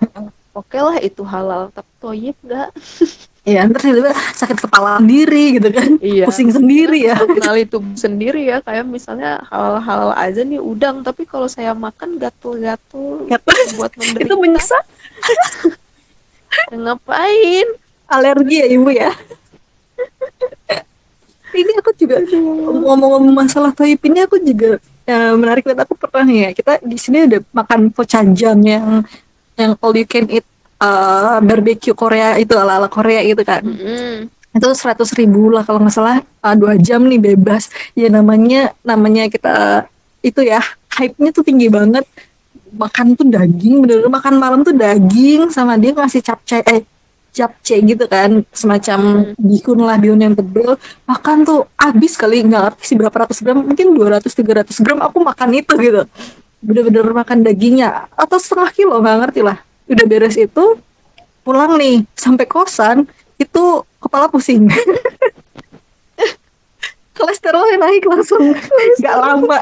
oke 0.58 0.78
lah 0.78 0.96
itu 1.00 1.22
halal 1.22 1.70
tapi 1.74 1.90
toyib 2.02 2.36
enggak 2.44 2.70
Iya, 3.40 3.64
ntar 3.72 3.80
tiba-tiba 3.80 4.12
sakit 4.36 4.58
kepala 4.68 5.00
sendiri 5.00 5.56
gitu 5.56 5.68
kan. 5.72 5.90
Iya. 5.96 6.28
Pusing 6.28 6.52
sendiri 6.52 7.08
ya. 7.08 7.16
kenali 7.16 7.64
tubuh 7.64 7.96
sendiri 7.96 8.44
ya 8.44 8.60
kayak 8.60 8.84
misalnya 8.84 9.40
halal-halal 9.48 10.12
aja 10.12 10.44
nih 10.44 10.60
udang 10.60 11.00
tapi 11.00 11.24
kalau 11.24 11.48
saya 11.48 11.72
makan 11.72 12.20
gatul-gatul 12.20 13.24
Gatul. 13.24 13.56
buat 13.80 13.92
menderita 13.98 14.28
Itu 14.28 14.36
menyiksa 14.36 14.78
ngapain 16.70 17.66
alergi 18.10 18.56
ya 18.60 18.66
ibu 18.68 18.90
ya. 18.90 19.10
ini 21.60 21.72
aku 21.82 21.90
juga 21.98 22.22
ngomong-ngomong 22.26 23.34
masalah 23.34 23.74
toyib 23.74 23.98
ini 24.06 24.22
aku 24.22 24.38
juga 24.38 24.78
eh, 25.06 25.32
menarik 25.34 25.66
banget 25.66 25.82
aku 25.86 25.94
pernah 25.98 26.26
ya 26.30 26.54
kita 26.54 26.78
di 26.82 26.96
sini 26.98 27.26
udah 27.26 27.40
makan 27.50 27.90
pocajang 27.90 28.58
yang 28.62 29.02
yang 29.58 29.74
all 29.82 29.94
you 29.94 30.06
can 30.06 30.30
eat 30.30 30.46
eh, 30.80 31.36
barbecue 31.44 31.94
Korea 31.94 32.40
itu 32.40 32.56
ala 32.56 32.80
ala 32.80 32.88
Korea 32.88 33.20
gitu 33.22 33.44
kan. 33.44 33.62
Mm-mm. 33.62 34.32
itu 34.50 34.66
seratus 34.74 35.14
ribu 35.14 35.46
lah 35.54 35.62
kalau 35.62 35.78
nggak 35.78 35.94
salah. 35.94 36.18
Eh, 36.18 36.56
dua 36.58 36.74
jam 36.74 37.06
nih 37.06 37.20
bebas. 37.20 37.70
Ya 37.94 38.10
namanya 38.10 38.74
namanya 38.82 39.30
kita 39.30 39.86
itu 40.26 40.42
ya 40.42 40.58
hype-nya 40.96 41.30
tuh 41.30 41.46
tinggi 41.46 41.70
banget. 41.70 42.02
Makan 42.70 43.14
tuh 43.18 43.26
daging 43.26 43.82
bener 43.82 44.06
makan 44.10 44.34
malam 44.38 44.60
tuh 44.62 44.74
daging 44.74 45.50
sama 45.50 45.74
dia 45.78 45.90
ngasih 45.94 46.22
capcay 46.22 46.62
eh 46.66 46.82
capcay 47.30 47.78
gitu 47.86 48.10
kan. 48.10 48.42
Semacam 48.50 49.30
bihun 49.38 49.78
lah 49.86 49.96
bihun 50.02 50.18
yang 50.18 50.34
tebel. 50.34 50.74
Makan 51.06 51.46
tuh 51.46 51.70
habis 51.78 52.18
kali 52.18 52.42
nggak 52.42 52.74
ngerti 52.74 52.82
sih 52.90 52.96
berapa 52.98 53.14
ratus 53.26 53.38
gram 53.46 53.62
mungkin 53.62 53.94
200 53.94 54.26
300 54.26 54.82
gram 54.82 54.98
aku 54.98 55.22
makan 55.22 55.48
itu 55.54 55.74
gitu. 55.78 56.02
Bener-bener 56.58 57.06
makan 57.14 57.46
dagingnya 57.46 58.10
atau 58.18 58.34
setengah 58.34 58.70
kilo 58.74 58.98
nggak 58.98 59.18
ngerti 59.30 59.42
lah 59.46 59.69
udah 59.90 60.06
beres 60.06 60.38
itu 60.38 60.78
pulang 61.42 61.74
nih 61.74 62.06
sampai 62.14 62.46
kosan 62.46 63.10
itu 63.40 63.64
kepala 63.98 64.30
pusing. 64.30 64.70
Kolesterolnya 67.18 67.76
naik 67.82 68.06
langsung. 68.06 68.54
Nggak 68.96 69.16
lama. 69.18 69.58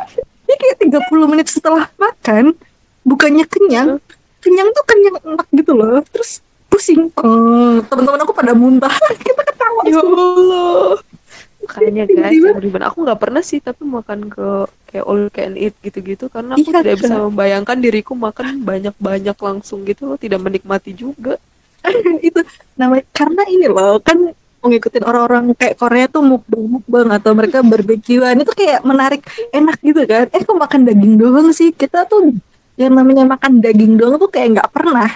Ini 0.47 0.55
kayak 0.55 0.77
30 1.11 1.33
menit 1.33 1.49
setelah 1.51 1.91
makan 1.99 2.55
bukannya 3.03 3.49
kenyang 3.49 3.99
kenyang 4.39 4.71
tuh 4.71 4.85
kenyang 4.87 5.17
enak 5.25 5.49
gitu 5.51 5.73
loh. 5.75 5.99
Terus 6.13 6.45
pusing. 6.71 7.11
Eh, 7.11 7.77
teman-teman 7.89 8.23
aku 8.23 8.33
pada 8.37 8.55
muntah. 8.55 8.95
Kita 9.25 9.43
ketawa 9.43 9.83
ya 9.89 9.99
Allah. 9.99 11.03
Makanya 11.69 12.05
guys 12.07 12.39
yang 12.39 12.87
aku 12.87 12.99
nggak 13.03 13.21
pernah 13.21 13.43
sih 13.43 13.59
tapi 13.59 13.83
makan 13.83 14.31
ke 14.31 14.49
kayak 14.89 15.05
all 15.05 15.21
you 15.21 15.31
can 15.31 15.53
eat 15.55 15.77
gitu-gitu 15.79 16.27
karena 16.27 16.57
aku 16.57 16.65
Iya, 16.65 16.81
tidak 16.81 16.97
bisa 16.99 17.15
Kak. 17.15 17.25
membayangkan 17.29 17.77
diriku 17.79 18.13
makan 18.17 18.65
banyak-banyak 18.65 19.37
langsung 19.37 19.85
gitu 19.85 20.17
tidak 20.17 20.41
menikmati 20.41 20.97
juga. 20.97 21.37
Itu 22.25 22.41
namanya 22.75 23.05
karena 23.13 23.43
ini 23.47 23.69
loh 23.69 24.01
kan 24.01 24.33
ngikutin 24.59 25.05
orang-orang 25.07 25.55
kayak 25.55 25.79
Korea 25.79 26.11
tuh 26.11 26.21
mukbang 26.21 26.65
mukbang 26.67 27.09
atau 27.15 27.31
mereka 27.31 27.63
barbekyuan 27.63 28.37
itu 28.37 28.51
kayak 28.51 28.83
menarik 28.83 29.23
enak 29.55 29.79
gitu 29.81 30.03
kan. 30.03 30.27
Eh 30.35 30.43
kok 30.43 30.59
makan 30.59 30.83
daging 30.83 31.15
doang 31.15 31.49
sih? 31.55 31.71
Kita 31.71 32.03
tuh 32.05 32.35
yang 32.75 32.91
namanya 32.91 33.23
makan 33.25 33.63
daging 33.63 33.95
doang 33.95 34.19
tuh 34.19 34.27
kayak 34.27 34.59
nggak 34.59 34.71
pernah. 34.75 35.09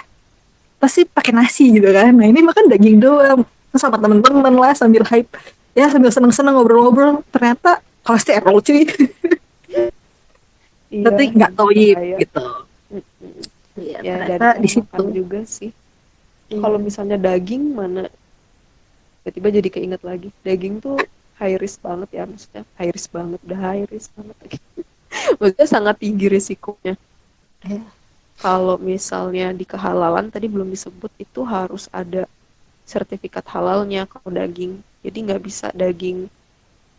Pasti 0.79 1.03
pakai 1.03 1.35
nasi 1.35 1.75
gitu 1.75 1.91
kan. 1.91 2.15
Nah 2.15 2.23
ini 2.23 2.39
makan 2.39 2.71
daging 2.71 3.03
doang. 3.03 3.43
Sama 3.75 3.99
temen-temen 3.99 4.53
lah 4.55 4.73
sambil 4.73 5.03
hype. 5.11 5.27
Ya 5.75 5.91
sambil 5.91 6.09
seneng-seneng 6.09 6.55
ngobrol-ngobrol. 6.55 7.21
Ternyata 7.29 7.83
kolesterol 8.07 8.63
cuy 8.63 8.87
Iya, 10.93 11.03
tapi 11.03 11.23
nggak 11.33 11.51
toyib 11.53 11.97
bahaya. 11.97 12.17
gitu 12.21 12.45
Mm-mm. 12.93 13.33
Iya, 13.73 13.97
ya 13.99 14.15
dari 14.21 14.29
ternyata 14.37 14.61
di 14.61 14.69
situ 14.69 15.03
juga 15.11 15.39
sih 15.43 15.71
Iya. 16.45 16.59
kalau 16.61 16.77
misalnya 16.77 17.17
daging 17.17 17.63
mana 17.73 18.05
tiba-tiba 19.23 19.47
jadi 19.57 19.69
keinget 19.71 20.01
lagi 20.03 20.29
daging 20.41 20.77
tuh 20.77 20.99
high 21.35 21.57
risk 21.57 21.81
banget 21.81 22.09
ya 22.11 22.23
maksudnya 22.23 22.61
high 22.77 22.91
risk 22.91 23.09
banget 23.09 23.39
udah 23.41 23.59
high 23.59 23.85
risk 23.87 24.13
banget 24.13 24.35
lagi 24.37 24.57
maksudnya 25.39 25.67
sangat 25.67 25.95
tinggi 25.97 26.27
risikonya 26.27 26.93
Iya. 27.63 27.79
kalau 28.37 28.75
misalnya 28.75 29.49
di 29.49 29.63
kehalalan 29.63 30.27
tadi 30.27 30.45
belum 30.45 30.67
disebut 30.67 31.09
itu 31.15 31.41
harus 31.41 31.87
ada 31.89 32.27
sertifikat 32.83 33.47
halalnya 33.47 34.03
kalau 34.03 34.29
daging 34.29 34.77
jadi 34.99 35.17
nggak 35.23 35.41
bisa 35.41 35.71
daging 35.71 36.27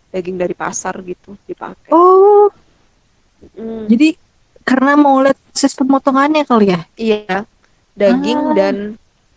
daging 0.08 0.40
dari 0.40 0.56
pasar 0.56 0.96
gitu 1.04 1.36
dipakai 1.44 1.92
oh 1.92 2.48
Mm, 3.52 3.84
jadi 3.86 4.08
karena 4.60 4.92
mau 4.94 5.20
lihat 5.20 5.36
proses 5.44 5.72
pemotongannya 5.72 6.42
kali 6.42 6.66
ya 6.68 6.80
iya 6.94 7.44
daging 7.92 8.40
Ah. 8.42 8.54
dan 8.54 8.76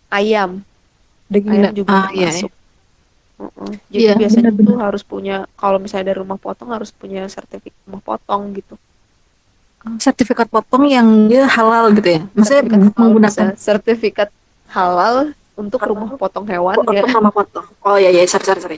ayam 0.08 0.50
daging 1.28 1.52
ayam 1.54 1.64
dan- 1.64 1.76
juga 1.76 1.90
ah, 1.92 2.08
iya, 2.10 2.32
termasuk 2.32 2.52
Mm-mm. 3.38 3.70
Jadi 3.88 4.02
Iya, 4.02 4.14
biasanya 4.16 4.50
benar-benar. 4.50 4.66
tuh 4.68 4.78
harus 4.82 5.04
punya 5.04 5.36
kalau 5.54 5.78
misalnya 5.78 6.10
dari 6.10 6.18
rumah 6.18 6.38
potong 6.38 6.70
harus 6.70 6.90
punya 6.90 7.28
sertifikat 7.28 7.78
rumah 7.84 8.02
potong 8.02 8.50
gitu. 8.52 8.74
iya. 9.80 10.00
sertifikat 10.00 10.48
potong 10.48 10.84
yang 10.86 11.06
dia 11.28 11.46
halal 11.46 11.92
gitu 11.92 12.10
ya 12.10 12.22
maksudnya 12.32 12.64
Sertifikat 12.64 12.82
halal 12.82 12.98
menggunakan 12.98 13.46
sertifikat 13.56 14.30
halal 14.68 15.16
untuk 15.54 15.80
rumah 15.82 16.10
potong 16.14 16.46
hewan 16.46 16.74
ya. 16.74 16.78
potong 16.78 17.14
rumah 17.14 17.34
potong 17.36 17.66
oh 17.80 17.96
iya 17.96 18.10
iya 18.10 18.26
sorry 18.26 18.44
sorry 18.44 18.60
sorry 18.60 18.78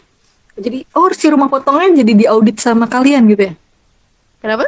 jadi 0.55 0.83
oh 0.91 1.07
si 1.09 1.25
rumah 1.25 1.47
potongnya 1.47 1.95
jadi 1.97 2.11
diaudit 2.19 2.57
sama 2.57 2.83
kalian 2.85 3.25
gitu 3.27 3.43
ya 3.45 3.53
Kenapa? 4.39 4.67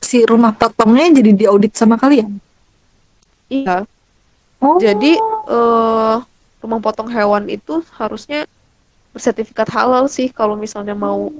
Si 0.00 0.22
rumah 0.24 0.52
potongnya 0.54 1.10
jadi 1.18 1.30
diaudit 1.34 1.72
sama 1.74 1.96
kalian 1.96 2.38
Iya. 3.46 3.86
oh 4.58 4.78
Jadi 4.82 5.14
eh 5.46 6.16
rumah 6.58 6.80
potong 6.82 7.06
hewan 7.06 7.46
itu 7.46 7.78
harusnya 7.94 8.42
bersertifikat 9.14 9.70
halal 9.70 10.10
sih 10.10 10.26
kalau 10.28 10.58
misalnya 10.58 10.98
mau 10.98 11.30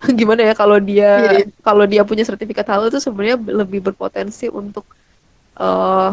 gimana 0.18 0.44
ya 0.44 0.54
kalau 0.56 0.80
dia 0.80 1.10
Iya. 1.20 1.40
kalau 1.60 1.84
dia 1.84 2.02
punya 2.04 2.24
sertifikat 2.24 2.64
halal 2.68 2.88
itu 2.88 3.00
sebenarnya 3.00 3.36
lebih 3.40 3.80
berpotensi 3.84 4.48
untuk 4.48 4.84
eh 5.56 6.10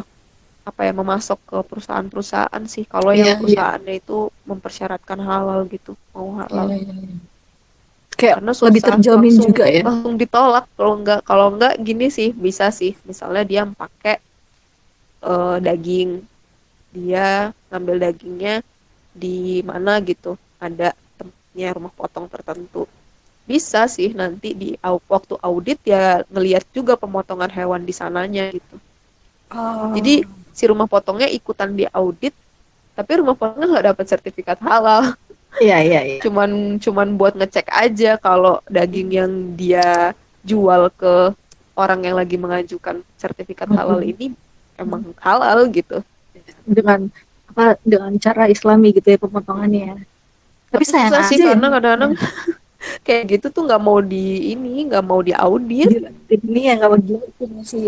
apa 0.63 0.81
ya 0.87 0.95
memasok 0.95 1.39
ke 1.43 1.57
perusahaan-perusahaan 1.67 2.63
sih 2.67 2.87
kalau 2.87 3.11
Iya, 3.11 3.19
iya. 3.19 3.27
yang 3.35 3.39
perusahaannya 3.43 3.93
itu 3.99 4.17
mempersyaratkan 4.47 5.19
halal 5.19 5.67
gitu 5.67 5.91
mau 6.15 6.39
halal 6.39 6.71
Iya, 6.71 6.79
iya, 6.87 6.95
iya. 6.95 7.17
Kayak 8.13 8.41
karena 8.41 8.53
lebih 8.53 8.81
susah 8.81 8.91
terjamin 8.95 9.31
langsung 9.33 9.47
juga 9.49 9.65
ya. 9.67 9.81
langsung 9.83 10.15
ditolak. 10.15 10.65
Kalau 10.73 10.93
nggak 11.01 11.21
kalau 11.25 11.47
nggak 11.55 11.73
gini 11.81 12.07
sih 12.09 12.29
bisa 12.31 12.69
sih. 12.69 12.93
Misalnya 13.03 13.43
dia 13.43 13.61
pakai 13.67 14.17
eh, 15.23 15.57
daging. 15.59 16.09
Dia 16.93 17.51
ngambil 17.73 17.95
dagingnya 18.09 18.55
di 19.13 19.61
mana 19.65 19.97
gitu. 20.01 20.37
Ada 20.61 20.93
tempatnya 21.17 21.67
rumah 21.73 21.93
potong 21.93 22.25
tertentu. 22.29 22.89
Bisa 23.43 23.85
sih 23.91 24.15
nanti 24.15 24.55
di 24.55 24.69
waktu 24.83 25.35
audit 25.43 25.79
ya 25.83 26.23
ngelihat 26.31 26.63
juga 26.71 26.95
pemotongan 26.95 27.51
hewan 27.51 27.83
di 27.83 27.91
sananya 27.91 28.47
gitu. 28.53 28.79
Jadi 29.93 30.23
si 30.53 30.63
rumah 30.69 30.85
potongnya 30.85 31.27
ikutan 31.27 31.73
di 31.73 31.83
audit 31.89 32.33
tapi 32.93 33.11
rumah 33.19 33.33
potongnya 33.33 33.67
nggak 33.73 33.87
dapat 33.93 34.05
sertifikat 34.05 34.57
halal 34.61 35.17
iya 35.61 35.77
iya 35.83 36.01
iya 36.01 36.19
cuman 36.23 36.81
cuman 36.81 37.07
buat 37.19 37.33
ngecek 37.37 37.69
aja 37.69 38.17
kalau 38.17 38.63
daging 38.69 39.09
yang 39.13 39.31
dia 39.53 40.17
jual 40.41 40.89
ke 40.95 41.35
orang 41.73 42.05
yang 42.05 42.15
lagi 42.17 42.37
mengajukan 42.37 43.01
sertifikat 43.17 43.69
halal 43.73 44.01
ini 44.01 44.33
emang 44.77 45.13
halal 45.21 45.69
gitu. 45.69 46.01
dengan 46.65 47.09
apa 47.49 47.77
dengan 47.85 48.09
cara 48.17 48.49
Islami 48.49 48.97
gitu 48.97 49.13
ya 49.13 49.19
pemotongannya 49.21 50.05
tapi 50.73 50.83
sayang 50.89 51.13
susah 51.13 51.21
aja 51.21 51.29
sih 51.29 51.37
ya. 51.37 51.53
karena 51.53 51.67
kadang-kadang 51.69 52.11
kayak 53.05 53.23
gitu 53.37 53.47
tuh 53.53 53.63
nggak 53.69 53.81
mau 53.83 53.99
di 54.03 54.51
ini 54.51 54.89
nggak 54.89 55.05
mau 55.05 55.21
diaudit 55.23 55.87
Gila, 55.87 56.09
ini 56.33 56.61
yang 56.67 56.77
nggak 56.81 56.91
begitu 56.99 57.23
itu 57.23 57.43
masih 57.47 57.83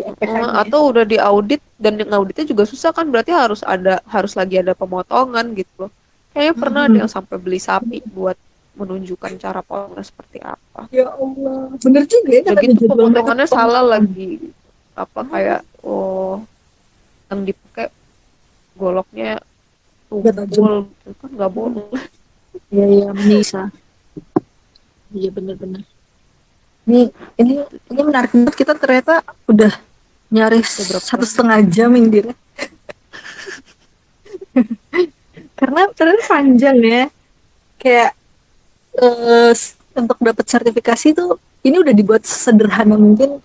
atau 0.56 0.80
udah 0.94 1.04
diaudit 1.04 1.62
dan 1.76 2.00
ngauditnya 2.00 2.46
juga 2.48 2.64
susah 2.64 2.96
kan 2.96 3.10
berarti 3.10 3.34
harus 3.36 3.66
ada 3.66 4.00
harus 4.08 4.38
lagi 4.38 4.62
ada 4.62 4.72
pemotongan 4.72 5.52
gitu 5.58 5.88
loh. 5.88 5.92
Kayaknya 6.36 6.54
pernah 6.60 6.82
ada 6.84 6.98
yang 7.00 7.12
sampai 7.12 7.36
beli 7.40 7.60
sapi 7.64 8.04
buat 8.04 8.36
menunjukkan 8.76 9.40
cara 9.40 9.64
potongnya 9.64 10.04
seperti 10.04 10.44
apa. 10.44 10.92
ya 10.92 11.08
Allah 11.16 11.72
bener 11.80 12.04
juga 12.04 12.28
ya 12.28 12.42
Udah 12.44 12.60
gitu 12.60 12.84
mereka 12.84 12.92
pemotongannya 12.92 13.48
tuh 13.48 13.56
salah 13.56 13.84
lagi 13.88 14.32
apa 14.92 15.20
kayak 15.32 15.62
oh 15.80 16.44
yang 17.32 17.48
dipakai 17.48 17.88
goloknya 18.76 19.40
tumpul 20.12 20.92
gitu 20.92 21.10
kan 21.24 21.30
nggak 21.32 21.52
boleh 21.56 21.88
Iya 22.72 22.86
iya 22.88 23.10
bisa. 23.16 23.62
Iya 25.14 25.30
benar-benar. 25.32 25.84
Ini 26.86 27.10
ini 27.40 27.54
ini 27.64 28.02
menarik 28.04 28.32
banget 28.36 28.56
kita 28.56 28.74
ternyata 28.78 29.24
udah 29.50 29.74
nyaris 30.30 30.70
satu 31.02 31.26
setengah 31.26 31.64
jam 31.68 31.92
Indira. 31.96 32.34
Karena 35.56 35.88
ternyata 35.92 36.24
panjang 36.28 36.78
ya. 36.80 37.04
Kayak 37.76 38.12
eh, 38.96 39.52
s- 39.52 39.76
untuk 39.96 40.20
dapat 40.20 40.46
sertifikasi 40.46 41.08
tuh 41.12 41.40
ini 41.64 41.80
udah 41.80 41.94
dibuat 41.96 42.24
sederhana 42.24 42.96
mungkin 42.96 43.40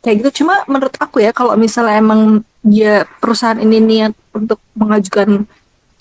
kayak 0.00 0.16
gitu. 0.22 0.42
Cuma 0.42 0.62
menurut 0.66 0.94
aku 0.98 1.22
ya 1.22 1.30
kalau 1.30 1.54
misalnya 1.54 1.98
emang 1.98 2.22
dia 2.60 3.06
perusahaan 3.18 3.58
ini 3.58 3.78
niat 3.78 4.12
untuk 4.30 4.58
mengajukan 4.74 5.46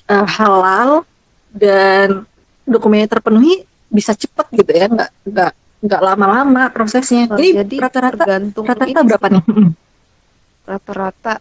eh, 0.05 0.27
halal 0.37 1.05
dan 1.49 2.25
dokumennya 2.65 3.07
terpenuhi 3.07 3.63
bisa 3.87 4.11
cepet 4.11 4.49
gitu 4.51 4.71
ya 4.73 4.89
nggak 4.89 5.09
nggak 5.23 5.51
nggak 5.85 6.01
lama-lama 6.01 6.67
prosesnya 6.73 7.29
Nah, 7.29 7.37
ini 7.37 7.53
jadi 7.53 7.75
rata-rata 7.79 8.23
rata-rata 8.41 8.99
berapa 9.05 9.27
nih 9.29 9.43
rata-rata 10.65 11.33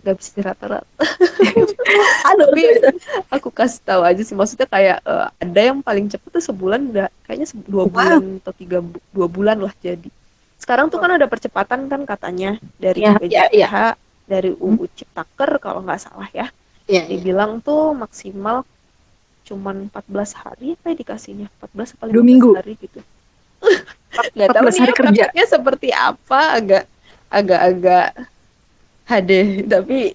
nggak 0.00 0.16
bisa 0.16 0.40
rata-rata 0.40 0.86
aduh 2.28 2.46
tapi 2.46 2.62
aku 3.28 3.48
kasih 3.50 3.80
tahu 3.82 4.02
aja 4.02 4.20
sih 4.20 4.32
maksudnya 4.32 4.64
kayak 4.64 4.98
eh, 5.00 5.26
ada 5.38 5.60
yang 5.62 5.78
paling 5.80 6.06
cepet 6.06 6.30
tuh 6.30 6.42
sebulan 6.42 6.80
udah 6.88 7.06
kayaknya 7.24 7.46
se- 7.46 7.60
dua 7.64 7.84
Wow. 7.84 7.90
bulan 7.90 8.22
atau 8.40 8.52
tiga 8.52 8.78
bu- 8.80 9.02
dua 9.10 9.26
bulan 9.26 9.58
lah 9.58 9.72
jadi. 9.78 10.08
Sekarang 10.56 10.88
tuh 10.88 10.96
kan 10.96 11.10
ada 11.10 11.24
percepatan 11.24 11.84
kan 11.86 12.04
katanya 12.04 12.56
dari 12.76 13.00
Ya, 13.00 13.16
ya, 13.16 13.48
ya. 13.48 13.48
BPJH 13.48 13.74
dari 14.24 14.50
UU 14.52 14.84
Ciptaker 14.90 15.56
kalau 15.56 15.80
nggak 15.80 16.00
salah 16.00 16.28
ya. 16.30 16.52
Iya, 16.84 17.02
iya. 17.02 17.02
dibilang 17.10 17.60
tuh 17.60 17.92
maksimal 17.92 18.62
cuman 19.42 19.88
14 19.88 20.04
hari 20.36 20.74
apa 20.74 20.92
ya 20.92 20.96
dikasihnya? 20.96 21.46
14 21.58 21.96
apa 21.96 22.04
15 22.06 22.12
Dua 22.12 22.22
minggu. 22.22 22.50
hari 22.54 22.74
gitu. 22.76 23.00
Nggak 24.36 24.48
tahu 24.50 24.64
14 24.66 24.74
nih 24.74 24.82
ya 24.82 24.94
prakteknya 24.94 25.44
seperti 25.46 25.88
apa? 25.90 26.40
Agak 26.54 26.84
agak-agak 27.30 28.06
HD 29.10 29.32
tapi 29.72 30.14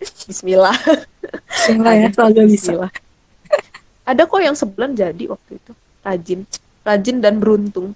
Bismillah. 0.00 0.76
Bismillah 1.44 1.94
ya 1.94 2.08
bisa. 2.08 2.32
Bismillah. 2.32 2.92
ada 4.08 4.22
kok 4.26 4.40
yang 4.40 4.56
sebulan 4.56 4.96
jadi 4.96 5.24
waktu 5.28 5.60
itu. 5.60 5.72
Rajin. 6.00 6.40
Rajin 6.82 7.16
dan 7.20 7.36
beruntung. 7.36 7.92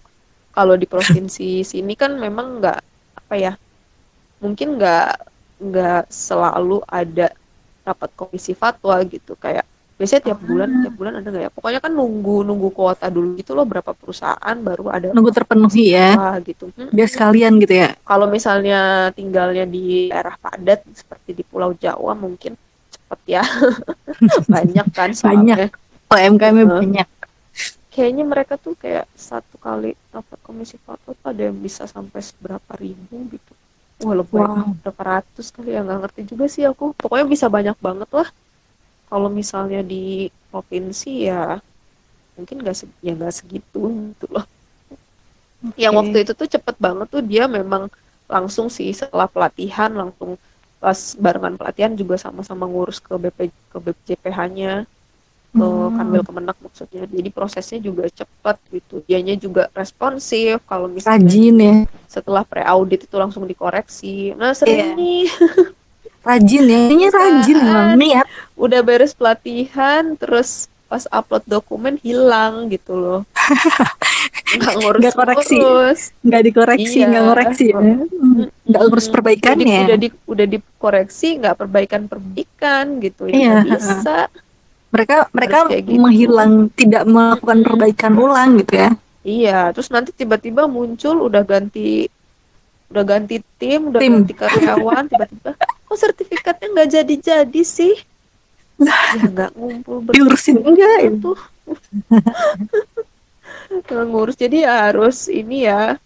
Kalau 0.52 0.76
di 0.76 0.86
provinsi 0.86 1.60
sini 1.70 1.96
kan 1.96 2.14
memang 2.20 2.60
nggak 2.60 2.80
apa 3.24 3.34
ya 3.34 3.52
mungkin 4.38 4.76
nggak 4.76 5.10
nggak 5.64 6.02
selalu 6.12 6.84
ada 6.84 7.32
rapat 7.82 8.10
komisi 8.12 8.52
fatwa 8.52 9.00
gitu. 9.08 9.32
Kayak 9.40 9.64
biasanya 9.94 10.22
tiap 10.24 10.40
bulan 10.40 10.68
Ah. 10.68 10.80
tiap 10.82 10.94
bulan 10.94 11.12
ada 11.14 11.28
nggak 11.28 11.44
ya? 11.44 11.50
Pokoknya 11.50 11.78
kan 11.78 11.90
nunggu 11.90 12.36
nunggu 12.42 12.68
kuota 12.70 13.06
dulu 13.06 13.34
gitu 13.34 13.52
loh 13.52 13.62
berapa 13.62 13.90
perusahaan 13.90 14.56
baru 14.58 14.84
ada 14.88 15.06
nunggu 15.10 15.30
terpenuhi 15.30 15.92
ya. 15.92 16.14
wah 16.14 16.36
gitu. 16.40 16.70
Hmm. 16.72 16.90
biar 16.90 17.06
sekalian 17.06 17.52
gitu 17.58 17.74
ya. 17.76 17.94
Kalau 18.00 18.26
misalnya 18.26 18.80
tinggalnya 19.10 19.64
di 19.64 20.08
daerah 20.08 20.34
padat 20.34 20.82
seperti 20.90 21.30
di 21.32 21.42
Pulau 21.42 21.72
Jawa 21.72 22.12
mungkin 22.12 22.58
cepet 22.90 23.20
ya. 23.28 23.42
Banyak 24.52 24.86
kan 24.90 25.10
soalnya. 25.12 25.70
UMKM 26.06 26.52
-nya 26.52 26.64
Heeh. 26.64 26.78
banyak. 26.80 27.08
Kayaknya 27.88 28.24
mereka 28.24 28.54
tuh 28.54 28.74
kayak 28.74 29.06
satu 29.14 29.54
kali 29.56 29.94
rapat 30.10 30.38
komisi 30.42 30.74
fatwa 30.76 31.10
tuh 31.12 31.26
ada 31.28 31.42
yang 31.42 31.54
bisa 31.56 31.86
sampai 31.86 32.18
seberapa 32.20 32.72
ribu 32.74 33.30
gitu. 33.30 33.52
Wah 34.02 34.14
lebih 34.16 34.34
Wow. 34.36 34.74
berapa 34.82 35.02
ratus 35.16 35.48
kali 35.48 35.70
ya 35.70 35.80
nggak 35.80 35.98
ngerti 36.02 36.20
juga 36.26 36.44
sih 36.46 36.62
aku. 36.62 36.90
Pokoknya 36.94 37.24
bisa 37.24 37.46
banyak 37.46 37.78
banget 37.78 38.10
lah 38.10 38.26
kalau 39.06 39.28
misalnya 39.28 39.80
di 39.82 40.28
provinsi 40.50 41.26
ya 41.26 41.58
mungkin 42.34 42.56
nggak 42.62 42.76
se- 42.76 42.96
ya 43.00 43.12
nggak 43.14 43.34
segitu 43.34 43.80
gitu 44.14 44.26
loh 44.30 44.46
yang 45.80 45.96
Oke. 45.96 46.00
waktu 46.04 46.16
itu 46.28 46.32
tuh 46.36 46.48
cepet 46.50 46.76
banget 46.76 47.06
tuh 47.08 47.22
dia 47.24 47.48
memang 47.48 47.88
langsung 48.28 48.68
sih 48.68 48.90
setelah 48.92 49.24
pelatihan 49.30 49.88
langsung 49.92 50.36
pas 50.76 51.16
barengan 51.16 51.56
pelatihan 51.56 51.92
juga 51.96 52.20
sama-sama 52.20 52.68
ngurus 52.68 53.00
ke 53.00 53.16
BP 53.16 53.38
ke 53.72 53.78
BPJPH-nya 53.80 54.84
ke 54.84 54.90
Hmm. 55.54 55.94
Kanwil 55.94 56.26
Kemenak 56.26 56.58
maksudnya 56.58 57.06
jadi 57.06 57.30
prosesnya 57.30 57.78
juga 57.78 58.10
cepet 58.10 58.56
gitu 58.74 59.06
dianya 59.06 59.38
juga 59.38 59.70
responsif 59.70 60.58
kalau 60.66 60.90
misalnya 60.90 61.30
rajin 61.30 61.56
ya 61.56 61.74
setelah 62.10 62.42
pre-audit 62.42 63.06
itu 63.06 63.16
langsung 63.16 63.46
dikoreksi 63.46 64.34
nah 64.34 64.50
sering 64.50 64.82
Iya. 64.82 64.98
nih 64.98 65.22
rajin 66.24 66.64
ya. 66.64 66.78
Ini 66.88 67.04
rajin 67.06 67.56
Perusahaan. 67.56 67.86
emang. 67.86 67.88
Niat. 67.96 68.26
Udah 68.54 68.80
beres 68.80 69.12
pelatihan 69.12 70.16
terus 70.16 70.66
pas 70.84 71.04
upload 71.08 71.44
dokumen 71.44 71.96
hilang 71.98 72.68
gitu 72.68 72.92
loh. 72.92 73.20
Nggak 74.54 74.74
ngurus 74.76 75.00
Nggak 75.00 75.14
koreksi. 75.16 75.56
ngurus. 75.56 76.00
nggak 76.20 76.42
dikoreksi 76.42 76.96
Iya. 76.96 77.06
nggak 77.08 77.24
ngoreksi 77.24 77.64
ya. 77.66 77.78
Nggak 78.64 78.82
urus 78.84 79.06
Mm, 79.06 79.12
perbaikannya 79.12 79.64
udah 79.64 79.74
di, 79.74 79.82
udah, 79.82 79.98
di, 79.98 80.08
udah 80.24 80.46
dikoreksi 80.48 81.28
nggak 81.36 81.56
perbaikan 81.56 82.02
perbaikan 82.06 82.84
gitu. 82.98 83.22
Ya 83.26 83.34
Iya, 83.34 83.54
bisa. 83.66 84.16
Mereka 84.88 85.16
mereka 85.28 85.56
kayak 85.66 85.84
gitu. 85.84 85.98
menghilang 85.98 86.52
tidak 86.72 87.02
melakukan 87.04 87.58
perbaikan 87.60 88.12
ulang 88.14 88.50
gitu 88.56 88.74
ya. 88.78 88.90
Iya 89.20 89.60
terus 89.72 89.88
nanti 89.88 90.12
tiba-tiba 90.12 90.64
muncul 90.66 91.18
udah 91.22 91.42
ganti 91.42 92.06
udah 92.94 93.04
ganti 93.04 93.42
tim 93.58 93.90
udah 93.90 93.98
Tim. 93.98 94.22
ganti 94.22 94.34
karyawan 94.38 95.04
tiba-tiba 95.10 95.50
kok 95.58 95.98
sertifikatnya 95.98 96.66
nggak 96.70 96.90
jadi-jadi 96.94 97.62
sih. 97.66 97.94
Ya 98.78 99.18
nggak 99.18 99.50
ngumpul 99.58 100.06
diurusin 100.14 100.62
enggak 100.62 100.96
ya? 101.02 101.10
tuh. 101.18 101.38
Nggak 103.74 104.04
ngurus. 104.06 104.36
Jadi 104.38 104.62
ya 104.62 104.90
harus 104.90 105.26
ini 105.26 105.66
ya 105.66 105.98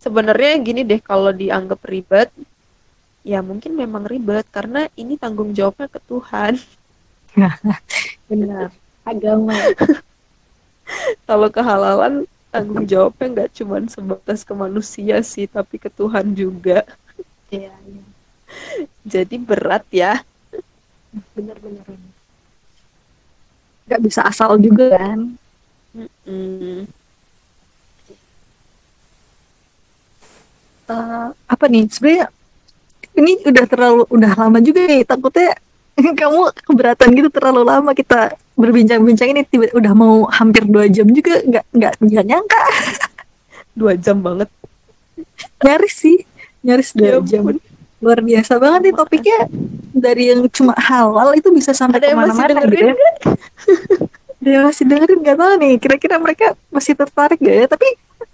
sebenarnya 0.00 0.52
gini 0.64 0.80
deh 0.84 1.00
kalau 1.00 1.32
dianggap 1.32 1.80
ribet 1.84 2.32
ya 3.20 3.44
mungkin 3.44 3.76
memang 3.76 4.08
ribet 4.08 4.48
karena 4.48 4.88
ini 4.96 5.20
tanggung 5.20 5.52
jawabnya 5.52 5.88
ke 5.92 6.00
Tuhan. 6.08 6.56
Benar. 8.30 8.72
Agama. 9.04 9.56
Kalau 11.28 11.48
kehalalan 11.54 12.26
tanggung 12.50 12.84
jawabnya 12.86 13.26
nggak 13.34 13.50
cuma 13.56 13.76
sebatas 13.86 14.40
ke 14.42 14.52
manusia 14.54 15.16
sih 15.22 15.46
tapi 15.46 15.76
ke 15.78 15.90
Tuhan 15.90 16.26
juga. 16.34 16.84
Iya 17.50 17.74
iya. 17.86 18.04
jadi 19.06 19.36
berat 19.38 19.84
ya. 19.90 20.22
Benar-benar 21.34 21.86
nggak 23.90 24.02
bisa 24.06 24.22
asal 24.22 24.54
juga 24.62 24.94
kan? 24.94 25.34
Mm, 26.22 26.86
Eh, 30.90 31.28
apa 31.46 31.64
nih? 31.70 31.86
Sebenarnya 31.86 32.26
ini 33.14 33.32
udah 33.46 33.64
terlalu 33.70 34.02
udah 34.10 34.32
lama 34.34 34.58
juga 34.58 34.80
nih. 34.90 35.02
Takutnya 35.06 35.54
kamu 36.20 36.40
keberatan 36.66 37.08
gitu 37.14 37.28
terlalu 37.30 37.62
lama 37.62 37.90
kita 37.94 38.34
berbincang-bincang 38.60 39.32
ini 39.32 39.42
tiba 39.48 39.72
udah 39.72 39.92
mau 39.96 40.28
hampir 40.28 40.68
dua 40.68 40.84
jam 40.86 41.08
juga 41.08 41.40
nggak 41.40 41.64
nggak 41.72 41.92
nggak 42.04 42.24
nyangka. 42.28 42.62
Dua 43.72 43.96
jam 43.96 44.20
banget. 44.20 44.48
Nyaris 45.64 45.94
sih 45.96 46.18
nyaris 46.60 46.92
dua 46.92 47.16
Ya 47.16 47.20
jam. 47.24 47.56
luar 48.00 48.20
biasa 48.20 48.60
banget 48.60 48.80
nih 48.88 48.94
topiknya. 48.96 49.40
Dari 49.90 50.24
yang 50.32 50.40
cuma 50.52 50.72
halal 50.76 51.32
itu 51.36 51.48
bisa 51.52 51.72
sampai 51.72 52.00
ke 52.00 52.12
mana-mana 52.12 52.64
gitu 52.68 52.92
ya. 52.92 52.94
yang 54.40 54.64
masih 54.68 54.84
dengerin? 54.88 55.18
Nggak 55.20 55.36
tahu 55.36 55.52
nih 55.60 55.72
kira-kira 55.80 56.16
mereka 56.16 56.46
masih 56.72 56.96
tertarik 56.96 57.40
gak 57.40 57.56
ya? 57.56 57.66
Tapi 57.68 57.88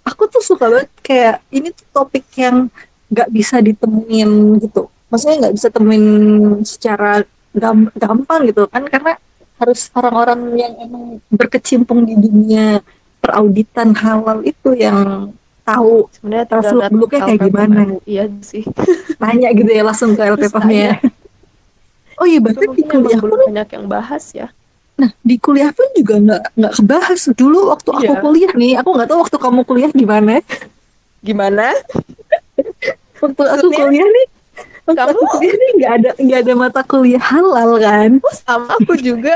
aku 0.07 0.27
tuh 0.31 0.39
suka 0.43 0.67
banget 0.71 0.89
kayak 1.03 1.43
ini 1.51 1.71
tuh 1.75 1.87
topik 1.91 2.23
yang 2.39 2.71
nggak 3.11 3.27
bisa 3.31 3.59
ditemuin 3.59 4.59
gitu. 4.63 4.87
Maksudnya 5.07 5.35
nggak 5.47 5.55
bisa 5.55 5.67
temuin 5.71 6.05
secara 6.63 7.23
gam- 7.55 7.91
gampang 7.95 8.47
gitu 8.47 8.67
kan 8.67 8.83
karena 8.87 9.15
harus 9.57 9.89
orang-orang 9.91 10.39
yang 10.55 10.73
emang 10.77 11.03
berkecimpung 11.27 12.05
di 12.05 12.13
dunia 12.13 12.79
perauditan 13.17 13.91
halal 13.93 14.41
itu 14.41 14.71
yang 14.71 15.33
tahu 15.61 16.07
sebenarnya 16.13 16.45
Tahu 16.45 16.53
datang 16.55 16.69
seluk-beluknya 16.71 17.19
kayak 17.25 17.41
gimana? 17.43 17.79
iya 18.05 18.23
sih 18.39 18.63
tanya 19.21 19.49
gitu 19.51 19.67
ya 19.67 19.83
langsung 19.83 20.13
ke 20.13 20.21
LP 20.23 20.45
Terus 20.45 20.53
PAM-nya. 20.53 20.91
Oh 22.17 22.25
iya 22.25 22.41
berarti 22.41 22.65
di 22.73 22.81
kuliah 22.81 23.21
pun, 23.21 23.29
banyak 23.29 23.69
yang 23.77 23.85
bahas 23.85 24.25
ya 24.31 24.49
nah 24.97 25.13
di 25.21 25.37
kuliah 25.37 25.69
pun 25.69 25.85
juga 25.93 26.17
nggak 26.17 26.43
nggak 26.57 26.73
kebahas 26.73 27.21
dulu 27.33 27.69
waktu 27.69 27.89
aku 27.93 28.01
Iya. 28.09 28.21
kuliah 28.21 28.51
nih. 28.53 28.73
Aku 28.81 28.89
nggak 28.97 29.05
tahu 29.05 29.19
waktu 29.21 29.37
kamu 29.37 29.61
kuliah 29.61 29.91
gimana. 29.93 30.41
gimana 31.19 31.69
Waktu 33.21 33.41
aku 33.43 33.67
kuliah 33.69 34.05
nih, 34.05 34.25
Kamu? 34.87 35.19
nih 35.43 35.71
nggak 35.77 35.91
ada 35.99 36.09
nggak 36.15 36.39
ada 36.47 36.53
mata 36.55 36.81
kuliah 36.87 37.19
halal 37.19 37.75
kan? 37.77 38.23
oh 38.23 38.35
sama 38.35 38.71
aku 38.79 38.95
juga 38.95 39.35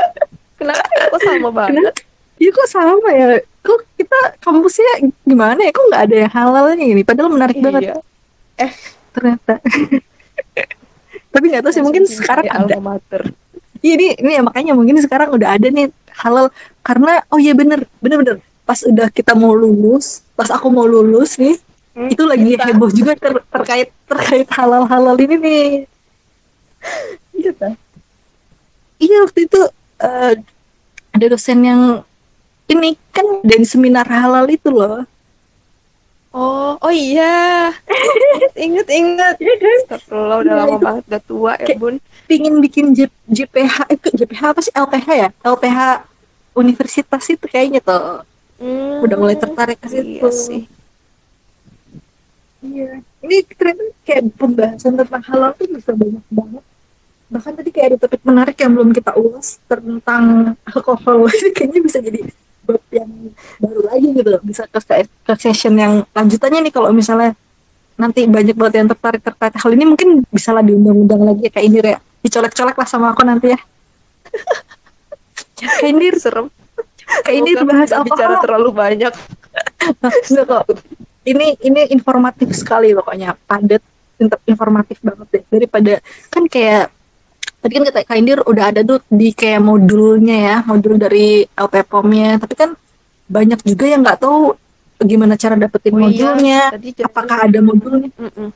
kenapa 0.56 0.84
kok 1.12 1.22
sama 1.22 1.50
banget 1.52 1.96
Iya 2.42 2.50
kok 2.58 2.70
sama 2.74 3.10
ya? 3.14 3.38
Kok 3.62 4.02
kita 4.02 4.20
kampusnya 4.42 5.14
gimana 5.22 5.62
ya? 5.62 5.70
Kok 5.70 5.86
nggak 5.94 6.04
ada 6.10 6.16
yang 6.26 6.34
halalnya 6.34 6.86
ini? 6.90 7.06
Padahal 7.06 7.30
menarik 7.30 7.62
banget 7.62 7.94
iya 7.94 8.02
ternyata. 9.12 9.60
Tapi 11.34 11.46
nggak 11.48 11.64
tahu 11.64 11.74
sih 11.74 11.84
mungkin 11.84 12.04
sekarang 12.08 12.46
ada. 12.48 12.76
mater 12.82 13.32
Iya 13.82 13.94
ini, 13.98 14.08
ini 14.22 14.32
ya 14.38 14.42
makanya 14.46 14.74
mungkin 14.78 14.98
sekarang 15.02 15.34
udah 15.34 15.58
ada 15.58 15.68
nih 15.74 15.90
halal 16.22 16.54
karena 16.86 17.26
oh 17.34 17.42
iya 17.42 17.58
bener 17.58 17.90
bener 17.98 18.18
bener 18.22 18.36
pas 18.62 18.78
udah 18.86 19.10
kita 19.10 19.34
mau 19.34 19.58
lulus 19.58 20.22
pas 20.38 20.54
aku 20.54 20.70
mau 20.70 20.86
lulus 20.86 21.42
nih 21.42 21.58
Hmm, 21.92 22.08
itu 22.08 22.24
lagi 22.24 22.56
kita. 22.56 22.64
heboh 22.68 22.88
juga 22.90 23.12
ter- 23.14 23.44
terkait 23.46 23.90
terkait 24.08 24.48
halal 24.56 24.88
halal 24.88 25.16
ini 25.16 25.36
nih. 25.36 25.66
Iya 27.34 27.52
iya 28.98 29.18
waktu 29.22 29.46
itu 29.46 29.60
eh, 30.00 30.34
ada 31.12 31.26
dosen 31.28 31.60
yang 31.62 31.82
ini 32.66 32.96
kan 33.12 33.26
dan 33.44 33.62
seminar 33.66 34.08
halal 34.08 34.48
itu 34.48 34.72
loh. 34.72 35.04
Oh 36.32 36.80
oh 36.80 36.94
iya. 36.96 37.76
Inget 38.56 38.88
inget 38.88 39.36
Iya 39.36 39.54
kan? 39.60 39.76
Astagfirullah 39.84 40.38
udah 40.40 40.54
Iya, 40.54 40.62
lama 40.64 40.78
banget 40.80 41.04
udah 41.12 41.22
tua 41.22 41.52
ya 41.54 41.68
kayak- 41.68 41.80
bun 41.80 41.96
pingin 42.24 42.56
bikin 42.64 42.96
J- 42.96 43.12
JPH 43.28 43.92
eh, 43.92 44.00
JPH 44.00 44.42
apa 44.48 44.60
sih? 44.64 44.72
LPH 44.72 45.08
ya? 45.12 45.28
LPH 45.44 45.80
universitas 46.54 47.24
itu 47.28 47.46
kayaknya 47.46 47.84
tuh 47.84 48.24
Hmm, 48.62 49.02
udah 49.02 49.18
mulai 49.18 49.36
tertarik 49.36 49.76
ke 49.76 49.90
situ. 49.90 50.22
iya 50.22 50.30
sih 50.32 50.64
Iya, 52.62 53.02
ini 53.26 53.38
ternyata 53.58 53.84
kayak 54.06 54.24
pembahasan 54.38 54.94
tentang 54.94 55.24
halal 55.26 55.52
tuh 55.58 55.66
bisa 55.66 55.92
banyak 55.98 56.22
banget. 56.30 56.64
Bahkan 57.32 57.54
tadi 57.58 57.70
kayak 57.74 57.88
ada 57.90 57.98
topik 58.06 58.22
menarik 58.22 58.58
yang 58.62 58.72
belum 58.78 58.94
kita 58.94 59.18
ulas 59.18 59.58
tentang 59.66 60.54
alkohol. 60.68 61.26
Ini 61.42 61.50
kayaknya 61.56 61.80
bisa 61.82 61.98
jadi 62.04 62.28
bab 62.68 62.84
yang 62.92 63.12
baru 63.58 63.82
lagi 63.88 64.08
gitu. 64.14 64.30
Bisa 64.44 64.68
ke, 64.68 64.78
ke, 65.00 65.34
session 65.40 65.74
yang 65.80 66.06
lanjutannya 66.12 66.60
nih 66.70 66.74
kalau 66.76 66.92
misalnya 66.92 67.34
nanti 67.96 68.28
banyak 68.28 68.54
banget 68.54 68.84
yang 68.84 68.90
tertarik 68.92 69.22
terkait 69.24 69.54
hal 69.56 69.72
ini 69.72 69.86
mungkin 69.86 70.26
bisa 70.34 70.52
lah 70.52 70.66
diundang-undang 70.66 71.22
lagi 71.24 71.48
ya, 71.48 71.52
kayak 71.56 71.66
ini 71.66 71.78
ya. 71.82 72.00
Dicolek-colek 72.22 72.78
lah 72.78 72.88
sama 72.90 73.16
aku 73.16 73.26
nanti 73.26 73.56
ya. 73.56 73.60
Kayak 75.62 75.94
ini, 75.94 76.06
serem 76.18 76.50
kayak 77.22 77.38
ini 77.44 77.52
bahas 77.62 77.90
tidak 77.92 78.06
bicara 78.08 78.36
terlalu 78.42 78.70
banyak 78.74 79.14
Enggak 80.32 80.46
kok. 80.48 80.66
Ini 81.22 81.62
ini 81.62 81.82
informatif 81.94 82.50
sekali 82.52 82.98
pokoknya, 82.98 83.38
padat, 83.46 83.82
informatif 84.44 84.98
banget 85.06 85.28
deh. 85.30 85.44
Daripada 85.48 85.94
kan 86.28 86.44
kayak 86.46 86.90
tadi 87.62 87.72
kan 87.78 87.84
kata 87.86 88.00
Kak 88.04 88.18
Indir 88.18 88.40
udah 88.42 88.74
ada 88.74 88.82
tuh 88.82 89.06
di 89.06 89.30
kayak 89.30 89.62
modulnya 89.62 90.38
ya, 90.38 90.56
modul 90.66 90.98
dari 90.98 91.46
LPPOM-nya. 91.46 92.42
Tapi 92.42 92.54
kan 92.58 92.70
banyak 93.30 93.62
juga 93.62 93.86
yang 93.86 94.02
nggak 94.02 94.18
tahu 94.18 94.58
gimana 95.02 95.34
cara 95.34 95.58
dapetin 95.58 95.94
Oh 95.94 96.02
iya, 96.02 96.06
modulnya. 96.06 96.62
tadi 96.74 96.90
jangan- 96.94 97.10
Apakah 97.10 97.38
ada 97.46 97.60
modulnya? 97.62 98.10
Mm-mm. 98.18 98.50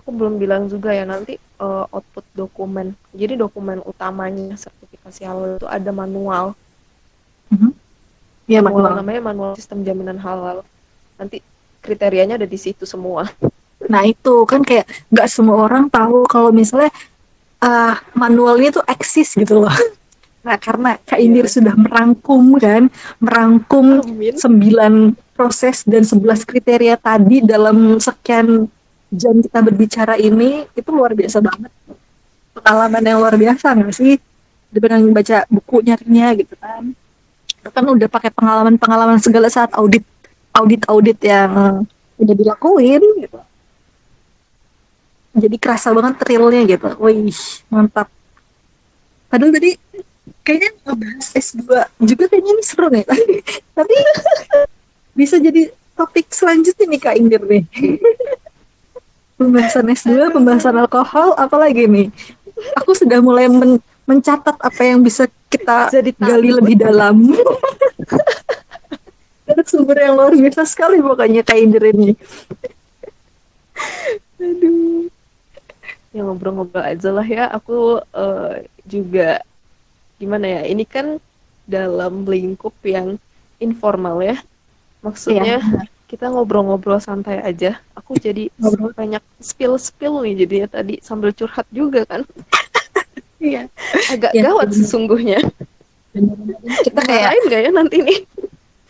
Aku 0.00 0.08
belum 0.12 0.34
bilang 0.36 0.68
juga 0.68 0.88
ya 0.88 1.04
nanti 1.04 1.36
eh, 1.36 1.84
output 1.88 2.24
dokumen. 2.32 2.96
Jadi 3.12 3.36
dokumen 3.36 3.84
utamanya 3.84 4.56
sertifikasi 4.56 5.20
halal 5.24 5.56
itu 5.56 5.68
ada 5.68 5.90
manual. 5.92 6.56
Iya, 8.44 8.60
manual 8.60 8.92
manual. 8.92 9.00
namanya 9.00 9.20
manual 9.22 9.50
sistem 9.56 9.80
jaminan 9.80 10.20
halal. 10.20 10.64
Nanti 11.16 11.40
kriterianya 11.84 12.40
ada 12.40 12.48
di 12.48 12.56
situ 12.56 12.88
semua. 12.88 13.28
Nah 13.84 14.02
itu 14.08 14.48
kan 14.48 14.64
kayak 14.64 14.88
nggak 15.12 15.28
semua 15.28 15.68
orang 15.68 15.92
tahu 15.92 16.24
kalau 16.24 16.48
misalnya 16.48 16.88
uh, 17.60 17.94
manualnya 18.16 18.80
tuh 18.80 18.84
eksis 18.88 19.36
gitu 19.36 19.60
loh. 19.60 19.72
Nah 20.44 20.60
karena 20.60 21.00
Kak 21.08 21.16
Indir 21.24 21.48
Iya. 21.48 21.56
sudah 21.56 21.72
merangkum 21.72 22.60
kan, 22.60 22.92
merangkum 23.16 24.04
Amin. 24.04 24.36
9 24.36 25.16
proses 25.32 25.88
dan 25.88 26.04
11 26.04 26.44
kriteria 26.44 27.00
tadi 27.00 27.40
dalam 27.40 27.96
sekian 27.96 28.68
jam 29.08 29.34
kita 29.40 29.64
berbicara 29.64 30.20
ini 30.20 30.68
itu 30.76 30.88
luar 30.92 31.16
biasa 31.16 31.40
banget. 31.40 31.72
Pengalaman 32.52 33.02
yang 33.02 33.18
luar 33.24 33.40
biasa 33.40 33.72
nggak 33.72 33.96
sih? 33.96 34.20
Dibanding 34.68 35.16
baca 35.16 35.48
buku 35.48 35.80
nyarinya 35.80 36.36
gitu 36.36 36.54
kan. 36.60 36.92
Kan 37.64 37.84
udah 37.88 38.08
pakai 38.12 38.28
pengalaman-pengalaman 38.28 39.24
segala 39.24 39.48
saat 39.48 39.72
audit 39.72 40.04
audit-audit 40.54 41.18
yang 41.26 41.82
udah 42.14 42.34
dilakuin 42.34 43.02
gitu. 43.20 43.40
Jadi 45.34 45.56
kerasa 45.58 45.90
banget 45.90 46.22
thrillnya 46.22 46.62
gitu. 46.62 46.88
Wih, 47.02 47.34
mantap. 47.66 48.06
Padahal 49.26 49.50
tadi 49.50 49.74
kayaknya 50.46 50.70
ngebahas 50.86 51.26
S2 51.34 51.66
juga 52.06 52.24
kayaknya 52.30 52.50
ini 52.54 52.62
seru 52.62 52.86
nih. 52.86 53.02
Tapi 53.76 53.94
bisa 55.18 55.42
jadi 55.42 55.74
topik 55.98 56.30
selanjutnya 56.30 56.86
nih 56.86 57.00
Kak 57.02 57.14
Indir 57.18 57.42
nih. 57.42 57.66
pembahasan 59.38 59.90
S2, 59.90 60.30
pembahasan 60.30 60.78
alkohol, 60.78 61.34
apalagi 61.34 61.90
nih? 61.90 62.08
Aku 62.78 62.94
sudah 62.94 63.18
mulai 63.18 63.50
men- 63.50 63.82
mencatat 64.06 64.54
apa 64.62 64.82
yang 64.86 65.02
bisa 65.02 65.26
kita 65.50 65.90
Jadi 65.90 66.14
gali 66.14 66.54
lebih 66.54 66.78
dalam. 66.78 67.18
Ada 69.44 69.62
sumber 69.68 69.96
yang 70.00 70.16
luar 70.16 70.32
biasa 70.32 70.64
sekali 70.64 71.04
pokoknya 71.04 71.44
Indir 71.56 71.84
ini. 71.92 72.16
Aduh. 74.40 75.08
Ya 76.14 76.22
ngobrol-ngobrol 76.22 76.84
aja 76.84 77.10
lah 77.10 77.26
ya. 77.26 77.50
Aku 77.50 77.98
eh, 78.00 78.70
juga 78.86 79.42
gimana 80.16 80.46
ya? 80.46 80.62
Ini 80.70 80.84
kan 80.86 81.18
dalam 81.66 82.24
lingkup 82.24 82.72
yang 82.86 83.18
informal 83.58 84.22
ya. 84.22 84.36
Maksudnya 85.04 85.60
kita 86.08 86.30
ngobrol-ngobrol 86.30 87.02
santai 87.02 87.42
aja. 87.42 87.82
Aku 87.98 88.14
jadi 88.16 88.48
Ngobrol. 88.56 88.94
banyak 88.94 89.24
spill-spill 89.42 90.22
nih 90.24 90.46
jadinya 90.46 90.68
tadi 90.70 90.94
sambil 91.04 91.34
curhat 91.34 91.66
juga 91.68 92.06
kan. 92.08 92.22
Iya. 93.42 93.68
Agak 94.08 94.32
Ya, 94.32 94.42
gawat 94.48 94.72
bener. 94.72 94.78
sesungguhnya. 94.80 95.40
Kita 96.86 97.00
kayak 97.02 97.28
Lain 97.28 97.42
gak 97.50 97.60
ya 97.66 97.70
nanti 97.74 97.96
nih? 98.00 98.18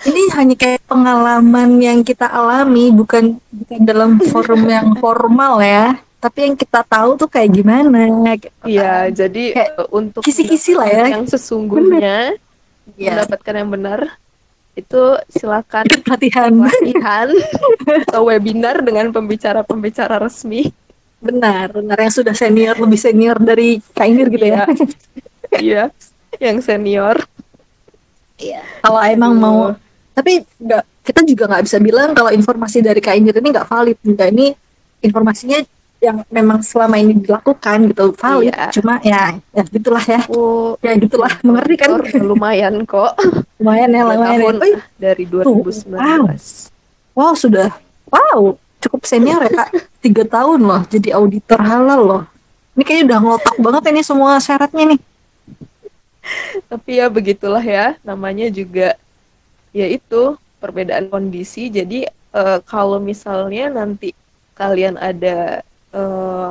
Ini 0.04 0.22
hanya 0.32 0.54
kayak 0.54 0.84
pengalaman 0.84 1.70
yang 1.78 2.00
kita 2.00 2.26
alami 2.26 2.88
bukan 2.90 3.36
bukan 3.50 3.80
dalam 3.82 4.10
forum 4.22 4.62
yang 4.66 4.92
formal 4.96 5.58
ya 5.58 5.96
tapi 6.18 6.48
yang 6.48 6.56
kita 6.56 6.80
tahu 6.82 7.16
tuh 7.16 7.28
kayak 7.28 7.52
gimana 7.52 8.08
gitu 8.34 8.48
Iya, 8.64 9.08
kan. 9.08 9.12
jadi 9.14 9.44
Kayak 9.52 9.72
eh, 9.76 9.88
untuk 9.90 10.20
kisi-kisi 10.20 10.72
lah 10.72 10.88
ya. 10.88 11.04
yang 11.12 11.24
sesungguhnya 11.24 12.36
Iya. 12.96 13.16
mendapatkan 13.16 13.54
yang 13.54 13.70
benar 13.70 14.00
itu 14.74 15.02
silakan 15.30 15.84
Ikut 15.88 16.02
pelatihan 16.02 16.50
pelatihan 16.50 17.28
atau 18.04 18.22
webinar 18.24 18.80
dengan 18.80 19.08
pembicara-pembicara 19.10 20.18
resmi. 20.18 20.72
benar 21.20 21.72
benar 21.72 21.96
yang 21.96 22.12
sudah 22.12 22.32
senior 22.32 22.76
lebih 22.76 23.00
senior 23.00 23.36
dari 23.36 23.80
Kainir 23.92 24.28
gitu 24.28 24.44
ya 24.44 24.68
Iya, 25.54 25.84
yang 26.36 26.60
senior. 26.60 27.16
Iya. 28.34 28.60
kalau 28.82 29.00
emang 29.00 29.32
mau 29.34 29.58
tapi 30.14 30.32
nggak 30.56 30.82
kita 31.04 31.20
juga 31.22 31.44
nggak 31.46 31.64
bisa 31.64 31.78
bilang 31.78 32.10
kalau 32.10 32.30
informasi 32.30 32.80
dari 32.80 32.98
Kainir 32.98 33.34
ini 33.34 33.48
nggak 33.50 33.66
valid 33.66 33.98
enggak 34.00 34.28
ini 34.30 34.46
informasinya 35.00 35.58
yang 35.98 36.20
memang 36.28 36.60
selama 36.60 36.96
ini 36.96 37.16
dilakukan 37.18 37.88
gitu 37.88 38.12
valid 38.14 38.52
Iya. 38.52 38.68
cuma 38.70 39.00
ya 39.00 39.36
ya 39.50 39.62
gitulah 39.64 40.04
ya 40.04 40.20
Aku 40.22 40.76
ya 40.78 40.92
gitulah 40.94 41.32
mengerti 41.46 41.74
kan 41.76 41.90
lumayan 42.20 42.74
kok. 42.84 43.16
lumayan 43.60 43.88
ya 43.88 44.02
lumayan 44.04 44.20
ya. 44.20 44.44
tahun 44.44 44.56
Oi, 44.60 44.72
dari 44.96 45.24
2019. 45.24 45.92
wow 47.12 47.32
sudah 47.32 47.68
wow 48.06 48.52
cukup 48.78 49.00
senior 49.02 49.40
ya 49.40 49.50
kak 49.54 49.68
tiga 50.04 50.24
tahun 50.24 50.60
loh 50.60 50.82
jadi 50.84 51.16
auditor 51.16 51.56
halal 51.58 52.00
loh 52.00 52.22
ini 52.74 52.82
kayaknya 52.82 53.04
udah 53.08 53.18
ngotak 53.22 53.56
banget 53.56 53.82
ini 53.88 54.02
semua 54.02 54.36
syaratnya 54.38 54.84
nih 54.92 55.00
Tapi 56.64 56.96
ya 56.96 57.06
begitulah 57.06 57.60
ya, 57.60 58.00
namanya 58.00 58.48
juga 58.48 58.96
ya 59.74 59.86
itu 59.90 60.38
perbedaan 60.62 61.10
kondisi. 61.10 61.68
Jadi 61.68 62.06
eh, 62.08 62.58
kalau 62.64 63.02
misalnya 63.02 63.68
nanti 63.68 64.14
kalian 64.54 64.96
ada 64.96 65.60
eh, 65.90 66.50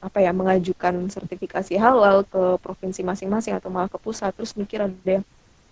apa 0.00 0.18
ya 0.24 0.32
mengajukan 0.32 1.12
sertifikasi 1.12 1.76
halal 1.76 2.24
ke 2.24 2.56
provinsi 2.64 3.04
masing-masing 3.04 3.52
atau 3.52 3.68
malah 3.68 3.90
ke 3.92 4.00
pusat 4.00 4.32
terus 4.32 4.56
mikir 4.56 4.80
ada 4.80 5.20
yang 5.20 5.24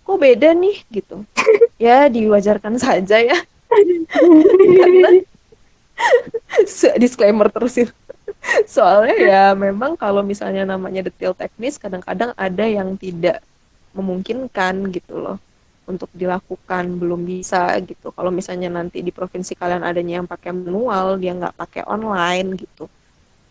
kok 0.05 0.19
beda 0.19 0.53
nih 0.53 0.83
gitu. 0.91 1.23
Ya 1.79 2.11
diwajarkan 2.11 2.75
saja 2.75 3.23
ya. 3.23 3.39
Karena 4.83 5.23
disclaimer 6.99 7.47
terusin. 7.47 7.87
Soalnya 8.67 9.15
ya 9.15 9.43
memang 9.55 9.95
kalau 9.95 10.19
misalnya 10.19 10.67
namanya 10.67 11.07
detail 11.07 11.31
teknis 11.31 11.79
kadang-kadang 11.79 12.35
ada 12.35 12.65
yang 12.67 12.99
tidak 12.99 13.39
memungkinkan 13.95 14.91
gitu 14.91 15.23
loh 15.23 15.39
untuk 15.89 16.13
dilakukan 16.13 16.85
belum 17.01 17.25
bisa 17.25 17.73
gitu. 17.81 18.13
Kalau 18.13 18.29
misalnya 18.29 18.69
nanti 18.69 19.01
di 19.01 19.09
provinsi 19.09 19.57
kalian 19.57 19.81
adanya 19.81 20.21
yang 20.21 20.29
pakai 20.29 20.53
manual, 20.53 21.17
dia 21.17 21.33
nggak 21.33 21.57
pakai 21.57 21.81
online 21.89 22.53
gitu. 22.61 22.85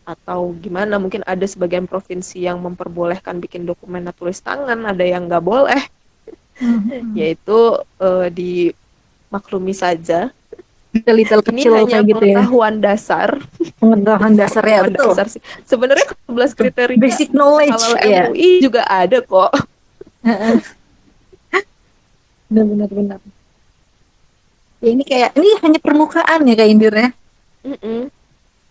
Atau 0.07 0.55
gimana? 0.63 1.03
Mungkin 1.03 1.27
ada 1.27 1.43
sebagian 1.43 1.91
provinsi 1.91 2.47
yang 2.47 2.63
memperbolehkan 2.63 3.43
bikin 3.43 3.67
dokumen 3.67 4.07
tulis 4.15 4.39
tangan, 4.39 4.79
ada 4.87 5.03
yang 5.03 5.27
nggak 5.27 5.43
boleh. 5.43 5.83
Yaitu 7.19 7.59
eh, 7.99 8.29
dimaklumi 8.31 9.75
saja. 9.75 10.31
detail-detail 10.89 11.45
Ini 11.45 11.49
kecil 11.53 11.73
hanya 11.77 12.01
kayak 12.01 12.07
gitu 12.09 12.25
ya 12.25 12.37
pengetahuan 12.41 12.75
dasar. 12.81 13.29
pengetahuan 13.77 14.35
dasar 14.41 14.63
ya 14.65 14.81
Pengetahuan 14.81 14.89
betul 14.89 15.11
dasar 15.13 15.27
sih. 15.29 15.43
Sebenarnya 15.69 16.07
11 16.25 16.57
kriteria 16.57 16.97
basic 16.97 17.29
knowledge 17.35 17.77
kalau 17.77 17.99
ya 18.01 18.33
MUI 18.33 18.51
juga 18.65 18.83
ada 18.89 19.19
kok. 19.21 19.53
Benar 22.49 22.91
benar 22.91 23.21
ya 24.79 24.89
ini 24.95 25.03
kayak 25.05 25.31
ini 25.37 25.49
hanya 25.63 25.79
permukaan 25.83 26.41
ya 26.47 26.55
kayak 26.55 26.71
Indir 26.71 26.95
ya 26.95 27.09
Mm-mm. 27.67 28.01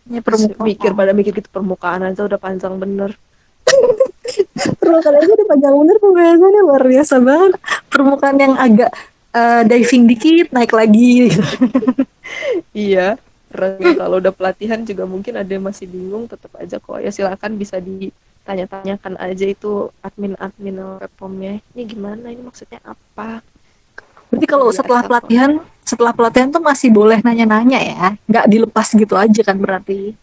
hanya 0.07 0.21
permukaan 0.23 0.63
mikir 0.65 0.91
pada 0.95 1.11
mikir 1.11 1.31
gitu 1.35 1.49
permukaan 1.51 2.01
aja 2.07 2.23
udah 2.23 2.39
panjang 2.39 2.73
bener. 2.79 3.11
permukaan 4.81 5.15
aja 5.19 5.31
udah 5.35 5.47
panjang 5.51 5.73
bener 5.75 5.97
pembahasannya 5.99 6.61
luar 6.63 6.83
biasa 6.87 7.15
banget 7.19 7.51
permukaan 7.91 8.37
yang 8.39 8.55
agak 8.55 8.91
eh, 9.35 9.61
diving 9.67 10.03
dikit 10.07 10.47
naik 10.55 10.71
lagi 10.71 11.31
gitu. 11.31 11.43
Iya. 12.75 13.15
Ya, 13.57 13.91
kalau 13.95 14.19
udah 14.19 14.35
pelatihan 14.35 14.83
juga 14.83 15.07
mungkin 15.07 15.39
ada 15.39 15.47
yang 15.47 15.63
masih 15.63 15.87
bingung 15.87 16.27
tetap 16.27 16.51
aja 16.59 16.77
kok 16.77 16.99
ya 16.99 17.09
silakan 17.09 17.55
bisa 17.55 17.79
ditanya-tanyakan 17.79 19.15
aja 19.17 19.45
itu 19.47 19.87
admin-admin 20.03 20.99
platformnya 20.99 21.63
ini 21.73 21.81
gimana 21.87 22.27
ini 22.29 22.43
maksudnya 22.43 22.83
apa 22.83 23.39
berarti 24.27 24.45
kalau 24.45 24.67
Biasa 24.67 24.77
setelah 24.81 25.01
pelatihan 25.03 25.51
setelah 25.81 26.11
pelatihan 26.11 26.49
tuh 26.51 26.59
masih 26.59 26.89
boleh 26.91 27.23
nanya-nanya 27.23 27.79
ya? 27.79 28.05
Nggak 28.27 28.45
dilepas 28.47 28.87
gitu 28.91 29.15
aja 29.15 29.41
kan 29.41 29.55
berarti? 29.55 30.13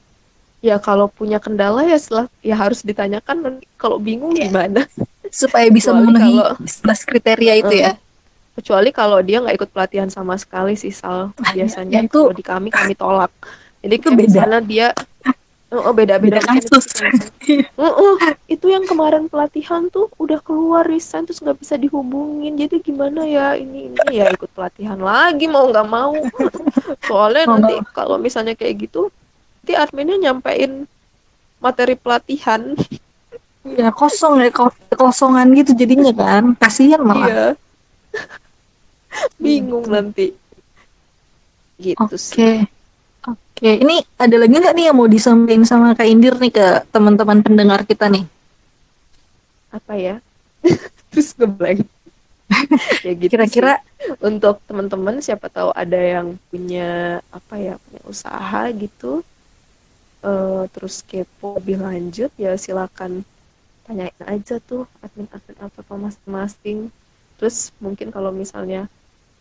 Ya 0.61 0.77
kalau 0.77 1.09
punya 1.09 1.37
kendala 1.37 1.85
ya 1.85 1.97
setelah 1.97 2.27
ya 2.41 2.57
harus 2.57 2.81
ditanyakan. 2.81 3.61
Kalau 3.77 3.97
bingung 3.97 4.33
Iya. 4.33 4.49
gimana? 4.49 4.85
Supaya 5.29 5.69
bisa 5.69 5.91
Kecuali 5.91 6.05
memenuhi 6.05 6.33
kalau- 6.37 6.57
11 6.63 7.01
kriteria 7.05 7.55
itu 7.59 7.75
ya? 7.75 7.93
Kecuali 8.55 8.89
kalau 8.89 9.19
dia 9.19 9.43
nggak 9.43 9.57
ikut 9.57 9.71
pelatihan 9.73 10.09
sama 10.09 10.37
sekali 10.37 10.73
sih 10.75 10.89
Sal. 10.89 11.33
Ya 11.53 11.65
biasanya 11.65 12.01
itu- 12.01 12.13
kalau 12.13 12.33
di 12.33 12.45
kami 12.45 12.69
kami 12.69 12.95
tolak. 12.95 13.33
Jadi 13.81 13.95
Itu 14.01 14.09
beda. 14.09 14.61
dia 14.61 14.87
oh, 15.73 15.93
beda 15.97 16.21
beda. 16.21 16.41
Beda 16.43 16.49
kasus. 16.61 16.87
Itu 18.55 18.67
yang 18.69 18.85
kemarin 18.85 19.29
pelatihan 19.29 19.89
tuh 19.89 20.13
udah 20.21 20.41
keluar 20.45 20.85
resign 20.85 21.25
terus 21.25 21.41
nggak 21.41 21.59
bisa 21.61 21.75
dihubungin. 21.81 22.57
Jadi 22.59 22.81
gimana 22.85 23.25
ya 23.25 23.57
ini 23.57 23.89
ini 23.93 24.01
ya 24.13 24.29
ikut 24.29 24.51
pelatihan 24.53 24.99
lagi 25.01 25.49
mau 25.49 25.69
nggak 25.69 25.89
mau. 25.89 26.15
Soalnya 27.09 27.45
Mau 27.49 27.57
nanti 27.61 27.75
kalau 27.97 28.17
misalnya 28.21 28.53
kayak 28.53 28.89
gitu 28.89 29.09
nanti 29.65 29.73
adminnya 29.73 30.31
nyampein 30.31 30.85
materi 31.63 31.97
pelatihan. 31.97 32.77
Ya 33.65 33.89
kosong 33.89 34.45
ya 34.45 34.53
ko- 34.53 34.77
kosongan 34.93 35.49
gitu 35.57 35.73
jadinya 35.73 36.13
kan. 36.13 36.53
Kasihan 36.61 37.01
malah. 37.01 37.29
Iya. 37.29 37.47
Bingung 39.43 39.89
nanti. 39.89 40.37
Gitu 41.81 41.97
Oke, 41.99 42.15
sih 42.21 42.74
oke. 43.29 43.71
Ini 43.85 43.97
ada 44.21 44.37
lagi 44.37 44.55
nggak 44.55 44.75
nih 44.77 44.85
yang 44.93 44.97
mau 44.97 45.09
disampaikan 45.09 45.65
sama 45.65 45.97
Kak 45.97 46.09
Indir 46.09 46.35
nih 46.39 46.53
ke 46.53 46.67
teman-teman 46.93 47.41
pendengar 47.45 47.83
kita 47.89 48.09
nih? 48.11 48.25
apa 49.75 49.95
ya 49.99 50.17
terus 51.11 51.35
ngeblank 51.35 51.83
ya 53.07 53.13
gitu 53.19 53.31
Kira-kira 53.35 53.83
untuk 54.23 54.63
teman-teman 54.71 55.19
siapa 55.19 55.51
tahu 55.51 55.75
ada 55.75 55.99
yang 55.99 56.39
punya 56.53 57.19
apa 57.35 57.59
ya 57.59 57.75
punya 57.83 58.01
usaha 58.07 58.71
gitu 58.71 59.27
eh 60.25 60.65
terus 60.73 61.03
kepo 61.05 61.59
lebih 61.59 61.83
lanjut 61.83 62.31
ya 62.39 62.55
silakan 62.57 63.27
tanyain 63.85 64.15
aja 64.25 64.57
tuh 64.63 64.89
admin-admin 65.05 65.59
apa 65.61 65.79
apa 65.85 65.95
masing-masing 66.01 66.89
terus 67.37 67.75
mungkin 67.83 68.09
kalau 68.09 68.33
misalnya 68.33 68.89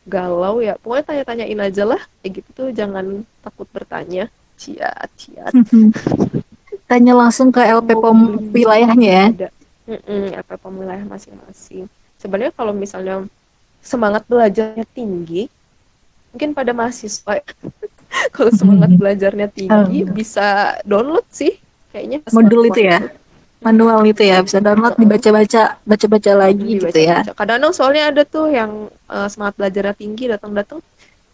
galau 0.06 0.60
ya. 0.60 0.76
Pokoknya 0.80 1.04
tanya-tanyain 1.04 1.60
aja 1.60 1.84
lah. 1.86 2.02
Kayak 2.22 2.32
gitu 2.44 2.50
tuh 2.54 2.68
jangan 2.72 3.24
takut 3.42 3.68
bertanya. 3.72 4.28
Ciat 4.60 5.10
ciat. 5.18 5.54
Tanya 6.86 7.13
langsung 7.16 7.50
ke 7.50 7.63
LP 7.63 7.96
POM 7.96 8.18
beli 8.52 8.63
wilayahnya 8.63 9.10
ya. 9.10 9.26
ada. 9.34 9.50
Mm-mm, 9.84 10.38
apa 10.39 10.56
wilayah 10.70 11.04
masing-masing. 11.04 11.88
Sebenarnya 12.16 12.56
kalau 12.56 12.72
misalnya 12.72 13.28
semangat 13.84 14.24
belajarnya 14.32 14.88
tinggi 14.96 15.52
mungkin 16.32 16.56
pada 16.56 16.72
mahasiswa 16.72 17.44
kalau 18.36 18.52
semangat 18.56 18.96
belajarnya 18.96 19.52
tinggi 19.52 20.00
Oh. 20.08 20.10
bisa 20.10 20.78
download 20.88 21.28
sih. 21.30 21.60
Kayaknya 21.92 22.18
Modul 22.32 22.62
itu 22.72 22.82
ya? 22.82 23.00
Manual 23.63 23.99
itu 24.04 24.21
ya 24.21 24.43
bisa 24.43 24.60
download 24.60 24.95
dibaca-baca, 24.95 25.80
baca-baca 25.82 26.32
lagi 26.36 26.67
gitu 26.78 26.99
ya. 26.99 27.23
Kadang-kadang 27.32 27.71
soalnya 27.71 28.04
ada 28.12 28.23
tuh 28.23 28.52
yang 28.52 28.71
eh, 29.08 29.28
semangat 29.28 29.56
belajarnya 29.56 29.95
tinggi 29.95 30.28
datang-datang 30.28 30.84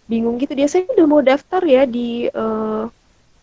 bingung 0.05 0.37
gitu 0.37 0.53
dia 0.53 0.65
saya 0.65 0.89
udah 0.89 1.05
mau 1.05 1.21
daftar 1.21 1.61
ya 1.61 1.85
di 1.85 2.25
eh, 2.25 2.83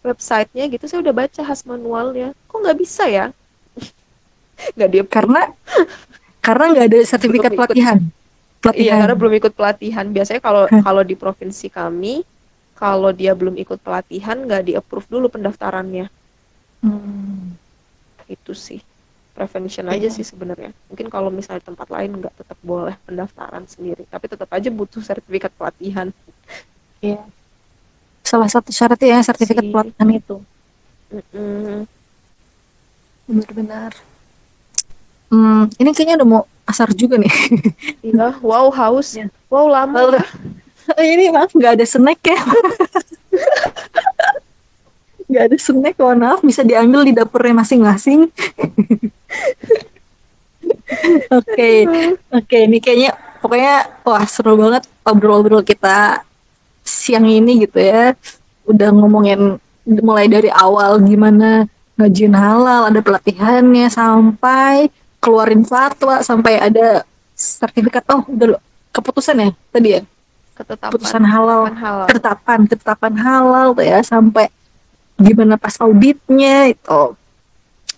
websitenya 0.02 0.66
gitu 0.66 0.86
saya 0.86 1.02
udah 1.02 1.14
baca 1.14 1.40
khas 1.42 1.62
manualnya 1.62 2.34
kok 2.46 2.58
nggak 2.58 2.78
bisa 2.78 3.06
ya 3.06 3.30
nggak 4.74 4.88
dia 4.90 5.02
Karena 5.06 5.42
karena 6.40 6.64
nggak 6.70 6.86
ada 6.86 6.98
sertifikat 7.02 7.50
Belum 7.50 7.58
ikut. 7.58 7.68
pelatihan. 7.74 7.98
Iya, 7.98 8.62
Pelatihan. 8.62 8.96
karena 9.02 9.14
belum 9.14 9.34
ikut 9.36 9.52
pelatihan. 9.54 10.06
Biasanya 10.10 10.40
kalau 10.42 10.62
kalau 10.70 11.02
di 11.02 11.14
provinsi 11.14 11.66
kami, 11.70 12.22
kalau 12.74 13.10
dia 13.10 13.34
belum 13.34 13.54
ikut 13.58 13.78
pelatihan, 13.78 14.38
nggak 14.42 14.62
di 14.62 14.72
approve 14.74 15.06
dulu 15.06 15.26
pendaftarannya. 15.28 16.06
Hmm. 16.82 17.54
Itu 18.26 18.52
sih 18.52 18.82
prevention 19.32 19.86
aja 19.86 20.08
Iya. 20.08 20.10
sih 20.10 20.24
sebenarnya. 20.24 20.72
Mungkin 20.88 21.06
kalau 21.06 21.28
misalnya 21.28 21.60
di 21.60 21.68
tempat 21.68 21.88
lain 21.88 22.10
nggak 22.18 22.34
tetap 22.34 22.58
boleh 22.60 22.96
pendaftaran 23.04 23.68
sendiri, 23.68 24.08
tapi 24.08 24.26
tetap 24.26 24.48
aja 24.48 24.68
butuh 24.68 25.00
sertifikat 25.00 25.52
pelatihan. 25.52 26.08
Iya. 26.98 27.20
Salah 28.22 28.48
satu 28.48 28.72
syaratnya 28.72 29.14
ya 29.14 29.20
sertifikat 29.22 29.62
Si- 29.62 29.70
pelatihan 29.70 30.08
itu. 30.10 30.36
Mm-mm. 31.12 31.84
Benar-benar. 33.26 33.92
Hmm, 35.28 35.66
ini 35.76 35.90
kayaknya 35.92 36.22
udah 36.22 36.28
mau 36.28 36.42
asar 36.64 36.90
juga 36.90 37.18
nih. 37.18 37.30
Iya, 38.08 38.38
wow 38.40 38.70
haus, 38.72 39.14
Iya. 39.14 39.26
wow 39.46 39.66
lama. 39.66 39.94
Lalu, 40.00 40.18
ini 41.12 41.30
maaf 41.30 41.52
nggak 41.52 41.76
ada 41.76 41.84
snack 41.84 42.22
ya. 42.24 42.38
Nggak 45.26 45.42
ada 45.50 45.56
snack, 45.58 45.94
mohon 45.98 46.18
maaf 46.22 46.40
bisa 46.42 46.62
diambil 46.62 47.02
di 47.02 47.12
dapurnya 47.14 47.54
masing-masing. 47.62 48.30
Oke, 51.30 51.86
oke, 52.30 52.56
ini 52.56 52.78
kayaknya 52.78 53.10
pokoknya 53.42 53.74
wah 54.06 54.22
seru 54.26 54.54
banget 54.58 54.86
obrol-obrol 55.02 55.62
kita 55.62 56.22
siang 56.82 57.26
ini 57.26 57.66
gitu 57.66 57.78
ya. 57.82 58.14
Udah 58.66 58.90
ngomongin 58.94 59.58
mulai 59.86 60.26
dari 60.30 60.50
awal 60.50 60.98
gimana 61.02 61.66
ngajuin 61.98 62.34
halal, 62.34 62.90
ada 62.90 63.00
pelatihannya 63.02 63.86
sampai 63.90 64.90
keluarin 65.26 65.66
fatwa 65.66 66.22
sampai 66.22 66.54
ada 66.62 67.02
sertifikat 67.34 68.06
oh 68.14 68.22
udah 68.30 68.62
keputusan 68.94 69.42
ya 69.42 69.50
tadi 69.74 69.88
ya 69.98 70.02
Ketetapan 70.56 70.88
keputusan 70.88 71.24
halal 71.26 71.60
ketetapan 71.68 71.76
halal. 71.82 72.06
ketetapan 72.06 72.60
ketetapan 72.70 73.14
halal 73.18 73.66
tuh 73.76 73.84
ya 73.84 73.98
sampai 74.06 74.46
gimana 75.16 75.56
pas 75.56 75.74
auditnya 75.80 76.72
itu. 76.72 77.02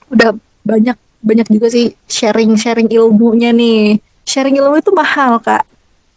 Udah 0.09 0.31
banyak 0.63 0.97
banyak 1.19 1.49
juga 1.51 1.67
sih 1.69 1.93
sharing 2.07 2.55
sharing 2.55 2.89
ilmunya 2.89 3.51
nih. 3.51 3.99
Sharing 4.23 4.61
ilmu 4.61 4.79
itu 4.79 4.95
mahal 4.95 5.43
kak. 5.43 5.67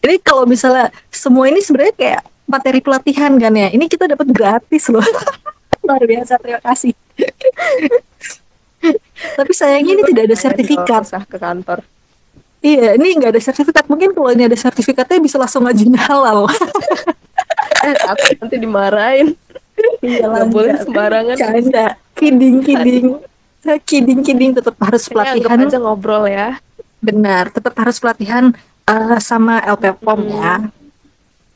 Ini 0.01 0.17
kalau 0.21 0.49
misalnya 0.49 0.89
semua 1.13 1.49
ini 1.49 1.61
sebenarnya 1.61 1.95
kayak 1.97 2.21
materi 2.49 2.79
pelatihan 2.81 3.33
kan 3.37 3.53
ya. 3.53 3.69
Ini 3.73 3.85
kita 3.89 4.09
dapat 4.09 4.27
gratis 4.29 4.89
loh. 4.89 5.05
Luar 5.85 6.03
biasa 6.05 6.37
terima 6.37 6.61
kasih. 6.61 6.93
Tapi 9.37 9.51
sayangnya 9.53 10.01
ini 10.01 10.03
tidak 10.09 10.23
ada 10.29 10.37
sertifikat. 10.37 11.01
usah 11.05 11.25
ke 11.25 11.37
kantor. 11.37 11.85
Iya 12.61 12.93
ini 12.93 13.17
nggak 13.17 13.33
ada 13.33 13.41
sertifikat. 13.41 13.85
Mungkin 13.89 14.13
kalau 14.13 14.29
ini 14.33 14.45
ada 14.45 14.57
sertifikatnya 14.57 15.17
bisa 15.17 15.41
langsung 15.41 15.65
ngajuin 15.65 15.97
halal. 15.97 16.45
Eh 17.81 17.97
takut 17.97 18.37
nanti 18.37 18.61
dimarahin 18.61 19.33
iya 20.01 20.27
boleh 20.47 20.75
sembarangan. 20.81 21.35
Canda. 21.37 21.87
Kidding 22.17 22.61
kidding. 22.61 23.07
Kidding 23.85 24.19
kidding. 24.25 24.51
Tetap 24.57 24.75
harus 24.81 25.03
pelatihan. 25.07 25.57
aja 25.61 25.77
ngobrol 25.77 26.25
ya. 26.27 26.59
Benar 27.01 27.49
tetap 27.49 27.73
harus 27.77 27.97
pelatihan 27.97 28.53
eh, 28.85 29.17
sama 29.21 29.61
LPPOM 29.65 30.19
ya. 30.29 30.69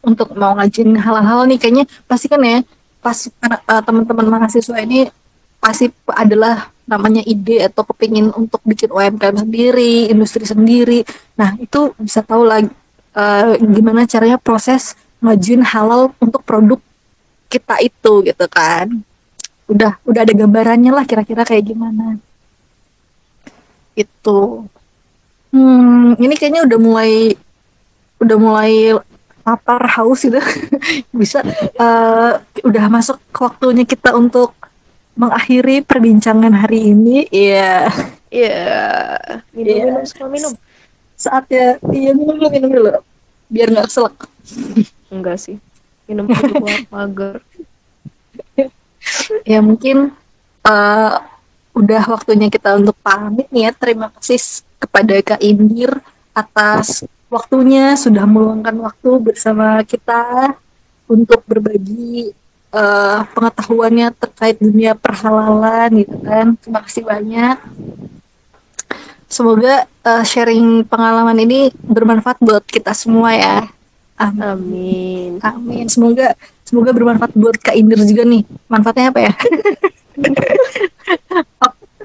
Untuk 0.05 0.37
mau 0.37 0.53
ngajin 0.57 0.93
hal-hal 1.01 1.49
nih 1.49 1.57
kayaknya 1.57 1.85
pasti 2.05 2.29
kan 2.29 2.41
ya 2.41 2.61
pas 3.01 3.29
eh, 3.29 3.81
teman-teman 3.85 4.25
mahasiswa 4.25 4.77
ini 4.81 5.09
pasti 5.61 5.89
adalah 6.13 6.69
namanya 6.85 7.25
ide 7.25 7.65
atau 7.65 7.81
kepingin 7.81 8.29
untuk 8.37 8.61
bikin 8.61 8.93
UMKM 8.93 9.41
sendiri, 9.41 10.09
industri 10.09 10.45
sendiri. 10.45 11.01
Nah 11.37 11.57
itu 11.57 11.93
bisa 11.97 12.21
tahu 12.21 12.45
lagi 12.45 12.69
eh, 13.17 13.57
gimana 13.61 14.05
caranya 14.05 14.37
proses 14.37 14.93
ngajuin 15.25 15.65
halal 15.65 16.13
untuk 16.21 16.45
produk 16.45 16.77
kita 17.47 17.79
itu 17.81 18.13
gitu 18.25 18.45
kan. 18.49 18.89
Udah 19.65 19.97
udah 20.05 20.21
ada 20.21 20.33
gambarannya 20.33 20.91
lah 20.93 21.05
kira-kira 21.05 21.41
kayak 21.41 21.65
gimana. 21.73 22.17
Itu. 23.95 24.67
Hmm, 25.55 26.19
ini 26.19 26.35
kayaknya 26.35 26.67
udah 26.67 26.79
mulai 26.79 27.13
udah 28.19 28.37
mulai 28.37 28.73
lapar 29.45 29.81
haus 29.97 30.25
gitu. 30.25 30.37
Bisa 31.19 31.39
eh, 31.79 32.31
udah 32.61 32.85
masuk 32.91 33.17
waktunya 33.31 33.87
kita 33.87 34.11
untuk 34.13 34.51
mengakhiri 35.15 35.79
perbincangan 35.81 36.51
hari 36.51 36.91
ini. 36.91 37.25
Iya. 37.31 37.87
iya 38.27 38.67
minum 39.55 39.71
Iya. 39.71 39.85
minum 39.87 40.03
semua 40.03 40.27
minum 40.27 40.51
Saatnya 41.15 41.79
iya 41.95 42.11
minum 42.11 42.35
dulu 42.35 42.49
minum 42.51 42.69
dulu. 42.69 42.91
Biar 43.47 43.71
nggak 43.71 43.87
selek. 43.87 44.27
enggak 45.07 45.39
sih 45.39 45.55
minum 46.05 46.25
mager 46.93 47.41
Ya 49.45 49.59
mungkin 49.61 50.13
eh, 50.65 51.13
udah 51.75 52.03
waktunya 52.07 52.47
kita 52.49 52.79
untuk 52.79 52.97
pamit 53.03 53.47
nih 53.53 53.69
ya. 53.69 53.71
Terima 53.75 54.07
kasih 54.09 54.65
kepada 54.81 55.15
Kak 55.21 55.41
Indir 55.43 55.91
atas 56.35 57.05
waktunya 57.29 57.93
sudah 57.95 58.23
meluangkan 58.25 58.75
waktu 58.79 59.09
bersama 59.21 59.81
kita 59.85 60.55
untuk 61.05 61.45
berbagi 61.45 62.33
eh, 62.73 63.19
pengetahuannya 63.35 64.07
terkait 64.17 64.57
dunia 64.57 64.97
perhalalan 64.97 66.01
gitu 66.01 66.17
kan. 66.25 66.57
Terima 66.57 66.81
kasih 66.81 67.03
banyak. 67.05 67.57
Semoga 69.29 69.85
eh, 69.85 70.23
sharing 70.25 70.87
pengalaman 70.87 71.37
ini 71.43 71.69
bermanfaat 71.85 72.41
buat 72.41 72.65
kita 72.65 72.95
semua 72.97 73.35
ya. 73.35 73.69
Amin. 74.15 75.39
amin 75.39 75.43
Amin. 75.43 75.85
Semoga 75.85 76.33
semoga 76.61 76.89
bermanfaat 76.89 77.31
buat 77.33 77.55
Kak 77.57 77.75
Indir 77.75 77.99
juga 78.01 78.23
nih. 78.23 78.41
Manfaatnya 78.65 79.11
apa 79.11 79.19
ya? 79.21 79.33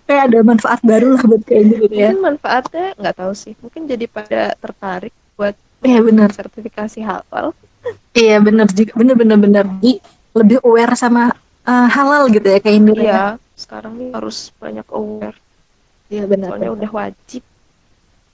Kayak 0.02 0.22
ada 0.26 0.38
manfaat 0.42 0.80
baru 0.82 1.14
lah 1.14 1.22
buat 1.22 1.42
Kak 1.44 1.54
Indir 1.54 1.78
gitu 1.80 1.94
ya. 1.94 2.10
mungkin 2.10 2.22
manfaatnya 2.34 2.86
nggak 2.98 3.14
tahu 3.14 3.32
sih 3.32 3.54
mungkin 3.56 3.86
jadi 3.86 4.04
pada 4.06 4.42
tertarik 4.56 5.14
buat 5.34 5.54
Iya 5.80 6.02
benar. 6.02 6.28
sertifikasi 6.30 6.98
halal 7.00 7.54
Iya 8.18 8.36
benar 8.38 8.66
juga. 8.68 8.90
Benar 8.92 9.14
benar 9.14 9.38
benar. 9.38 9.64
Jadi 9.78 10.02
lebih 10.30 10.58
aware 10.60 10.94
sama 10.94 11.30
eh, 11.62 11.88
halal 11.88 12.26
gitu 12.28 12.42
ya 12.44 12.58
Kak 12.58 12.74
Indir 12.74 12.98
ya. 12.98 13.04
iya 13.04 13.22
sekarang 13.54 13.92
nih 13.94 14.10
harus 14.10 14.50
banyak 14.58 14.86
aware 14.90 15.38
Iya 16.10 16.26
benar. 16.26 16.48
soalnya 16.50 16.68
benar. 16.68 16.78
udah 16.82 16.90
wajib 16.90 17.42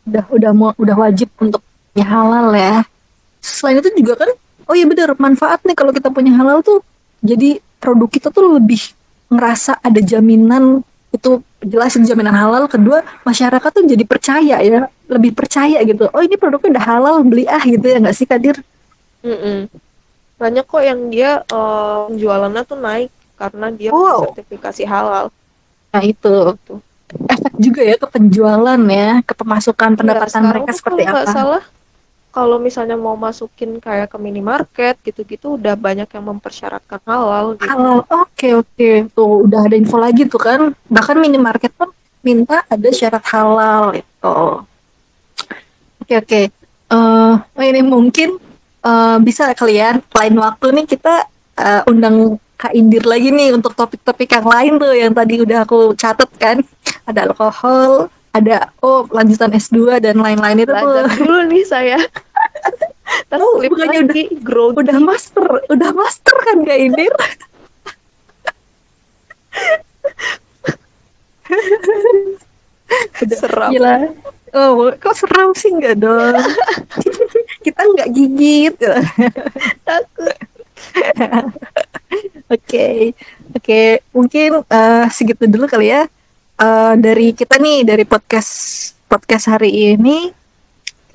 udah 0.06 0.24
udah 0.32 0.50
mau 0.54 0.70
udah 0.74 0.96
wajib 0.96 1.28
untuk 1.36 1.60
punya 1.92 2.06
halal 2.06 2.48
ya. 2.50 2.74
Selain 3.56 3.80
itu 3.80 3.88
juga 3.96 4.20
kan, 4.20 4.30
oh 4.68 4.74
iya 4.76 4.84
benar 4.84 5.16
manfaat 5.16 5.64
nih 5.64 5.72
kalau 5.72 5.88
kita 5.90 6.12
punya 6.12 6.36
halal 6.36 6.60
tuh, 6.60 6.84
jadi 7.20 7.56
produk 7.80 8.08
kita 8.10 8.28
tuh 8.28 8.60
lebih 8.60 8.92
ngerasa 9.26 9.80
ada 9.80 9.98
jaminan 9.98 10.84
itu 11.08 11.40
jelas 11.64 11.96
itu 11.96 12.04
jaminan 12.04 12.36
halal. 12.36 12.68
Kedua 12.68 13.00
masyarakat 13.24 13.70
tuh 13.72 13.88
jadi 13.88 14.04
percaya 14.04 14.60
ya, 14.60 14.80
lebih 15.08 15.32
percaya 15.32 15.80
gitu. 15.82 16.12
Oh 16.12 16.20
ini 16.20 16.36
produknya 16.36 16.76
udah 16.76 16.84
halal 16.84 17.16
beli 17.24 17.48
ah 17.48 17.64
gitu 17.64 17.80
ya 17.82 17.96
nggak 17.96 18.12
sih 18.12 18.28
Kadir? 18.28 18.60
Mm-mm. 19.20 19.66
banyak 20.36 20.68
kok 20.68 20.84
yang 20.84 21.08
dia 21.08 21.40
eh, 21.42 21.98
penjualannya 22.06 22.62
tuh 22.62 22.76
naik 22.76 23.08
karena 23.34 23.66
dia 23.72 23.88
Wow. 23.88 23.96
punya 23.96 24.36
sertifikasi 24.36 24.82
halal 24.84 25.26
Nah 25.90 26.02
itu 26.04 26.34
Tuh. 26.62 26.78
efek 27.24 27.56
juga 27.56 27.80
ya 27.80 27.96
ke 27.96 28.04
penjualan 28.06 28.80
ya, 28.84 29.24
ke 29.24 29.32
pemasukan 29.32 29.90
Iya, 29.90 29.98
pendapatan 29.98 30.28
sekarang 30.28 30.50
mereka 30.52 30.70
seperti 30.76 31.02
nggak 31.02 31.24
apa? 31.24 31.32
salah 31.32 31.62
kalau 32.36 32.60
misalnya 32.60 33.00
mau 33.00 33.16
masukin 33.16 33.80
kayak 33.80 34.12
ke 34.12 34.18
minimarket 34.20 35.00
gitu-gitu 35.00 35.56
udah 35.56 35.72
banyak 35.72 36.04
yang 36.04 36.24
mempersyaratkan 36.28 37.00
halal 37.08 37.56
gitu. 37.56 37.64
Halal, 37.64 38.04
oke 38.04 38.48
oke, 38.60 38.90
tuh 39.16 39.48
udah 39.48 39.64
ada 39.64 39.76
info 39.80 39.96
lagi 39.96 40.28
tuh 40.28 40.36
kan. 40.36 40.76
Bahkan 40.92 41.16
minimarket 41.16 41.72
pun 41.72 41.88
minta 42.20 42.60
ada 42.68 42.88
syarat 42.92 43.24
halal 43.32 43.96
itu. 43.96 44.36
Oke 46.04 46.14
oke, 46.20 46.40
Eh, 46.86 47.34
oh 47.34 47.64
ini 47.66 47.82
mungkin 47.82 48.38
eh, 48.86 49.16
bisa 49.18 49.50
kalian 49.58 49.98
lain 50.14 50.34
waktu 50.38 50.66
nih 50.70 50.86
kita 50.86 51.14
eh, 51.58 51.82
undang 51.90 52.38
Kak 52.56 52.72
Indir 52.72 53.04
lagi 53.04 53.34
nih 53.34 53.52
untuk 53.52 53.76
topik-topik 53.76 54.32
yang 54.32 54.46
lain 54.48 54.72
tuh 54.80 54.94
yang 54.96 55.12
tadi 55.12 55.42
udah 55.42 55.66
aku 55.66 55.92
catet 55.98 56.30
kan. 56.38 56.56
Ada 57.04 57.28
alkohol, 57.28 58.08
ada 58.32 58.70
oh 58.80 59.04
lanjutan 59.12 59.52
S2 59.52 60.00
dan 60.00 60.16
lain-lain 60.16 60.64
itu 60.64 60.72
tuh. 60.72 60.88
Belajar 60.88 61.20
dulu 61.20 61.42
nih 61.52 61.64
saya. 61.66 61.98
Oh, 63.36 63.60
bukannya 63.60 64.08
lagi, 64.08 64.32
grogi. 64.40 64.76
Udah 64.82 64.98
master, 65.00 65.44
udah 65.70 65.90
master 65.92 66.36
kan 66.42 66.58
Indir? 66.66 67.14
Udah, 73.22 73.36
Seram. 73.38 73.70
Gila. 73.72 73.94
Oh, 74.56 74.88
kok 74.96 75.12
seram 75.18 75.52
sih 75.52 75.68
enggak 75.68 76.00
dong? 76.00 76.38
Kita 77.66 77.82
nggak 77.82 78.08
gigit. 78.14 78.74
Takut. 79.84 80.36
Oke, 82.46 83.10
oke. 83.52 83.82
Mungkin 84.14 84.62
eh, 84.70 85.06
segitu 85.10 85.50
dulu 85.50 85.66
kali 85.66 85.90
ya 85.90 86.06
Eh, 86.56 86.94
dari 86.96 87.36
kita 87.36 87.60
nih 87.60 87.84
dari 87.84 88.08
podcast 88.08 88.96
podcast 89.12 89.52
hari 89.52 89.92
ini. 89.92 90.32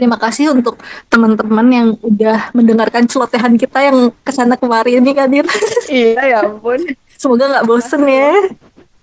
Terima 0.01 0.17
kasih 0.17 0.49
untuk 0.49 0.81
teman-teman 1.13 1.67
yang 1.69 1.87
udah 2.01 2.49
mendengarkan 2.57 3.05
celotehan 3.05 3.53
kita 3.53 3.85
yang 3.85 4.09
ke 4.25 4.33
sana 4.33 4.57
kemari 4.57 4.97
ini 4.97 5.13
Kadir. 5.13 5.45
Iya 5.93 6.21
ya 6.25 6.37
ampun. 6.41 6.81
Semoga 7.21 7.45
nggak 7.45 7.69
bosen 7.69 8.09
ya. 8.09 8.33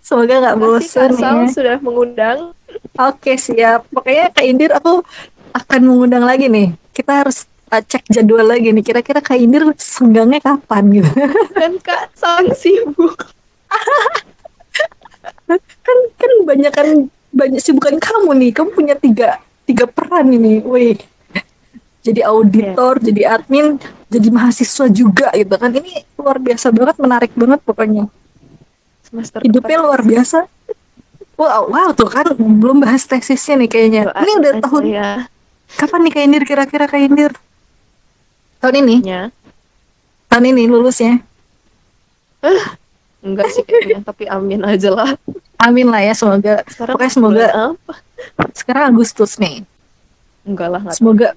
Semoga 0.02 0.34
nggak 0.42 0.58
bosen 0.58 1.14
Kak 1.14 1.22
Sal 1.22 1.46
ya. 1.46 1.54
sudah 1.54 1.76
mengundang. 1.78 2.50
Oke 2.98 3.38
siap. 3.38 3.86
Pokoknya 3.94 4.34
Kak 4.34 4.42
Indir 4.42 4.74
aku 4.74 5.06
akan 5.54 5.80
mengundang 5.86 6.26
lagi 6.26 6.50
nih. 6.50 6.74
Kita 6.90 7.22
harus 7.22 7.46
uh, 7.70 7.78
cek 7.78 8.10
jadwal 8.10 8.50
lagi 8.50 8.74
nih. 8.74 8.82
Kira-kira 8.82 9.22
Kak 9.22 9.38
Indir 9.38 9.70
senggangnya 9.78 10.42
kapan 10.42 10.98
gitu. 10.98 11.14
Dan 11.62 11.78
Kak 11.78 12.10
Sang 12.18 12.50
sibuk. 12.58 13.22
kan 15.46 15.98
kan 16.18 16.30
banyak 16.42 16.72
kan 16.74 17.06
banyak 17.30 17.62
sibukan 17.62 17.94
kamu 18.02 18.34
nih. 18.34 18.50
Kamu 18.50 18.74
punya 18.74 18.98
tiga 18.98 19.38
tiga 19.68 19.84
peran 19.84 20.32
ini. 20.32 20.64
Wih. 20.64 20.96
Jadi 22.00 22.24
auditor, 22.24 22.96
jadi 23.04 23.36
admin, 23.36 23.76
jadi 24.08 24.28
mahasiswa 24.32 24.88
juga 24.88 25.28
gitu 25.36 25.52
kan. 25.60 25.68
Ini 25.68 26.08
luar 26.16 26.40
biasa 26.40 26.72
banget, 26.72 26.96
menarik 26.96 27.32
banget 27.36 27.60
pokoknya. 27.68 28.08
Semester 29.04 29.44
Hidupnya 29.44 29.76
depan. 29.76 29.84
luar 29.84 30.00
biasa. 30.00 30.38
Wow, 31.36 31.68
wow 31.68 31.88
tuh 31.92 32.08
kan 32.08 32.26
belum 32.34 32.80
bahas 32.80 33.04
tesisnya 33.04 33.60
nih 33.60 33.68
kayaknya. 33.68 34.02
Doain 34.08 34.24
Ini 34.24 34.32
udah 34.40 34.52
tahun 34.64 34.82
ya. 34.88 35.08
kapan 35.76 36.00
nih 36.08 36.12
Kak 36.16 36.22
Indir 36.24 36.42
kira-kira 36.48 36.84
Kak 36.88 36.98
Indir? 37.02 37.32
Tahun 38.58 38.74
ini? 38.80 38.96
Ya. 39.04 39.28
Tahun 40.32 40.44
ini 40.48 40.64
lulusnya? 40.64 41.20
Enggak 43.20 43.52
sih 43.52 43.62
kayaknya, 43.68 44.00
tapi 44.00 44.24
amin 44.30 44.64
aja 44.64 44.90
lah. 44.94 45.10
Amin 45.60 45.90
lah 45.90 46.00
ya 46.00 46.14
semoga. 46.14 46.62
Sekarang 46.70 46.94
Pokoknya 46.96 47.12
semoga 47.12 47.46
apa? 47.52 47.94
Sekarang 48.54 48.94
Agustus 48.94 49.38
nih. 49.38 49.62
Enggak 50.42 50.68
lah, 50.72 50.80
enggak 50.82 50.96
Semoga 50.96 51.28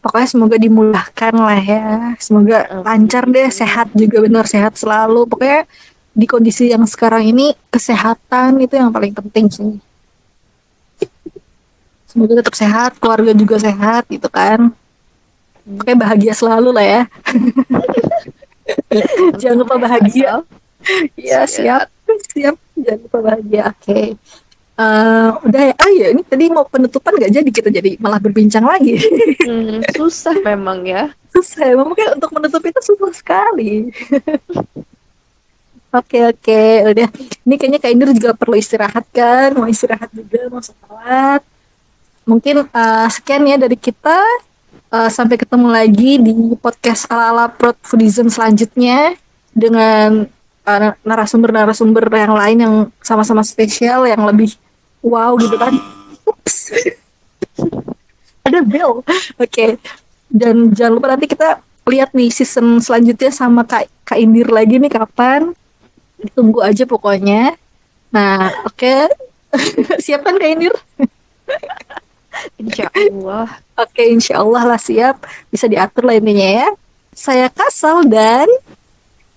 pokoknya 0.00 0.28
semoga 0.28 0.56
dimudahkan 0.56 1.34
lah 1.36 1.60
ya. 1.60 1.86
Semoga 2.20 2.58
Amin. 2.68 2.84
lancar 2.84 3.24
deh, 3.28 3.48
sehat 3.52 3.88
juga 3.92 4.24
benar 4.24 4.44
sehat 4.48 4.76
selalu. 4.76 5.28
Pokoknya 5.28 5.68
di 6.14 6.26
kondisi 6.26 6.70
yang 6.70 6.84
sekarang 6.84 7.24
ini 7.26 7.54
kesehatan 7.70 8.60
itu 8.60 8.74
yang 8.76 8.90
paling 8.90 9.14
penting 9.14 9.46
sih. 9.50 9.72
Semoga 12.10 12.42
tetap 12.42 12.54
sehat 12.58 12.98
keluarga 12.98 13.30
juga 13.30 13.56
sehat 13.62 14.06
gitu 14.10 14.26
kan. 14.26 14.74
Oke 15.78 15.94
bahagia 15.94 16.34
selalu 16.34 16.74
lah 16.74 16.86
ya. 16.86 17.02
Jangan 19.40 19.56
lupa 19.62 19.78
bahagia. 19.78 20.42
Ya 21.14 21.46
siap. 21.46 21.86
siap. 22.34 22.58
Jangan 22.74 23.00
lupa 23.06 23.18
bahagia. 23.22 23.70
Oke 23.70 24.18
Eh, 24.80 25.30
udah 25.44 25.62
ya. 25.68 25.74
Ah 25.76 25.90
ya 25.92 26.06
ini 26.16 26.22
tadi 26.24 26.48
mau 26.48 26.64
penutupan 26.64 27.12
gak 27.20 27.32
jadi? 27.36 27.50
Kita 27.52 27.68
jadi 27.68 28.00
malah 28.00 28.16
berbincang 28.16 28.64
lagi. 28.64 28.96
Hmm, 29.50 29.82
susah 29.96 30.36
memang 30.46 30.86
ya. 30.86 31.10
susah 31.34 31.68
ya. 31.68 31.74
Mungkin 31.74 32.16
untuk 32.16 32.30
menutup 32.32 32.62
itu 32.62 32.80
susah 32.80 33.12
sekali. 33.12 33.90
Oke 35.90 36.22
oke. 36.22 36.62
Udah. 36.86 37.10
Ini 37.42 37.54
kayaknya 37.58 37.82
Kak 37.82 37.90
Indur 37.90 38.10
juga 38.14 38.30
perlu 38.30 38.54
istirahat 38.54 39.10
kan? 39.10 39.58
Mau 39.58 39.66
istirahat 39.66 40.06
juga 40.14 40.46
mau 40.46 40.62
sholat. 40.62 41.42
Mungkin 42.22 42.62
eh, 42.62 43.08
sekian 43.10 43.42
ya 43.42 43.58
dari 43.58 43.74
kita. 43.74 44.22
Eh, 44.70 45.10
sampai 45.10 45.34
ketemu 45.34 45.66
lagi 45.66 46.22
di 46.22 46.30
podcast 46.62 47.10
ala 47.10 47.34
ala 47.34 47.44
Prod 47.50 47.74
Foodism 47.82 48.30
selanjutnya 48.30 49.18
dengan 49.50 50.30
eh, 50.62 50.90
narasumber-narasumber 51.02 52.06
yang 52.14 52.34
lain 52.38 52.58
yang 52.62 52.74
sama-sama 53.02 53.42
spesial 53.42 54.06
yang 54.06 54.22
lebih 54.22 54.54
wow 55.04 55.36
gitu 55.40 55.56
kan 55.56 55.74
Ups. 56.28 56.72
ada 58.46 58.60
bel 58.64 59.02
oke 59.36 59.66
dan 60.30 60.70
jangan 60.72 60.92
lupa 60.96 61.06
nanti 61.16 61.26
kita 61.26 61.60
lihat 61.90 62.14
nih 62.14 62.30
season 62.30 62.78
selanjutnya 62.78 63.34
sama 63.34 63.66
Kak, 63.66 63.90
Kak 64.06 64.18
Indir 64.20 64.46
lagi 64.46 64.78
nih 64.78 64.92
kapan 64.92 65.52
ditunggu 66.20 66.62
aja 66.62 66.86
pokoknya 66.86 67.56
nah 68.14 68.52
oke 68.68 69.10
siapkan 70.04 70.38
Kak 70.38 70.50
Indir 70.50 70.74
Insya 72.56 72.88
Allah. 72.94 73.48
Oke, 73.76 74.02
insya 74.06 74.34
Allah 74.40 74.62
lah 74.64 74.80
siap. 74.80 75.24
Bisa 75.50 75.66
diatur 75.66 76.08
lah 76.08 76.16
intinya 76.16 76.48
ya. 76.64 76.68
Saya 77.12 77.50
Kasal 77.50 78.06
dan 78.06 78.48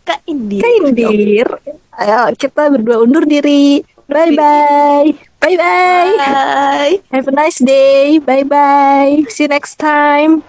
Kak 0.04 0.22
Indi. 0.28 0.60
Kak 0.62 0.72
Indir. 0.84 1.48
Ayo, 1.96 2.32
kita 2.36 2.70
berdua 2.70 3.04
undur 3.04 3.24
diri. 3.24 3.84
Bye-bye. 4.08 5.10
Bye-bye. 5.10 5.33
Bye. 5.44 7.02
Have 7.12 7.28
a 7.28 7.32
nice 7.32 7.60
day. 7.60 8.18
Bye-bye. 8.20 9.26
See 9.30 9.44
you 9.44 9.50
next 9.50 9.76
time. 9.76 10.44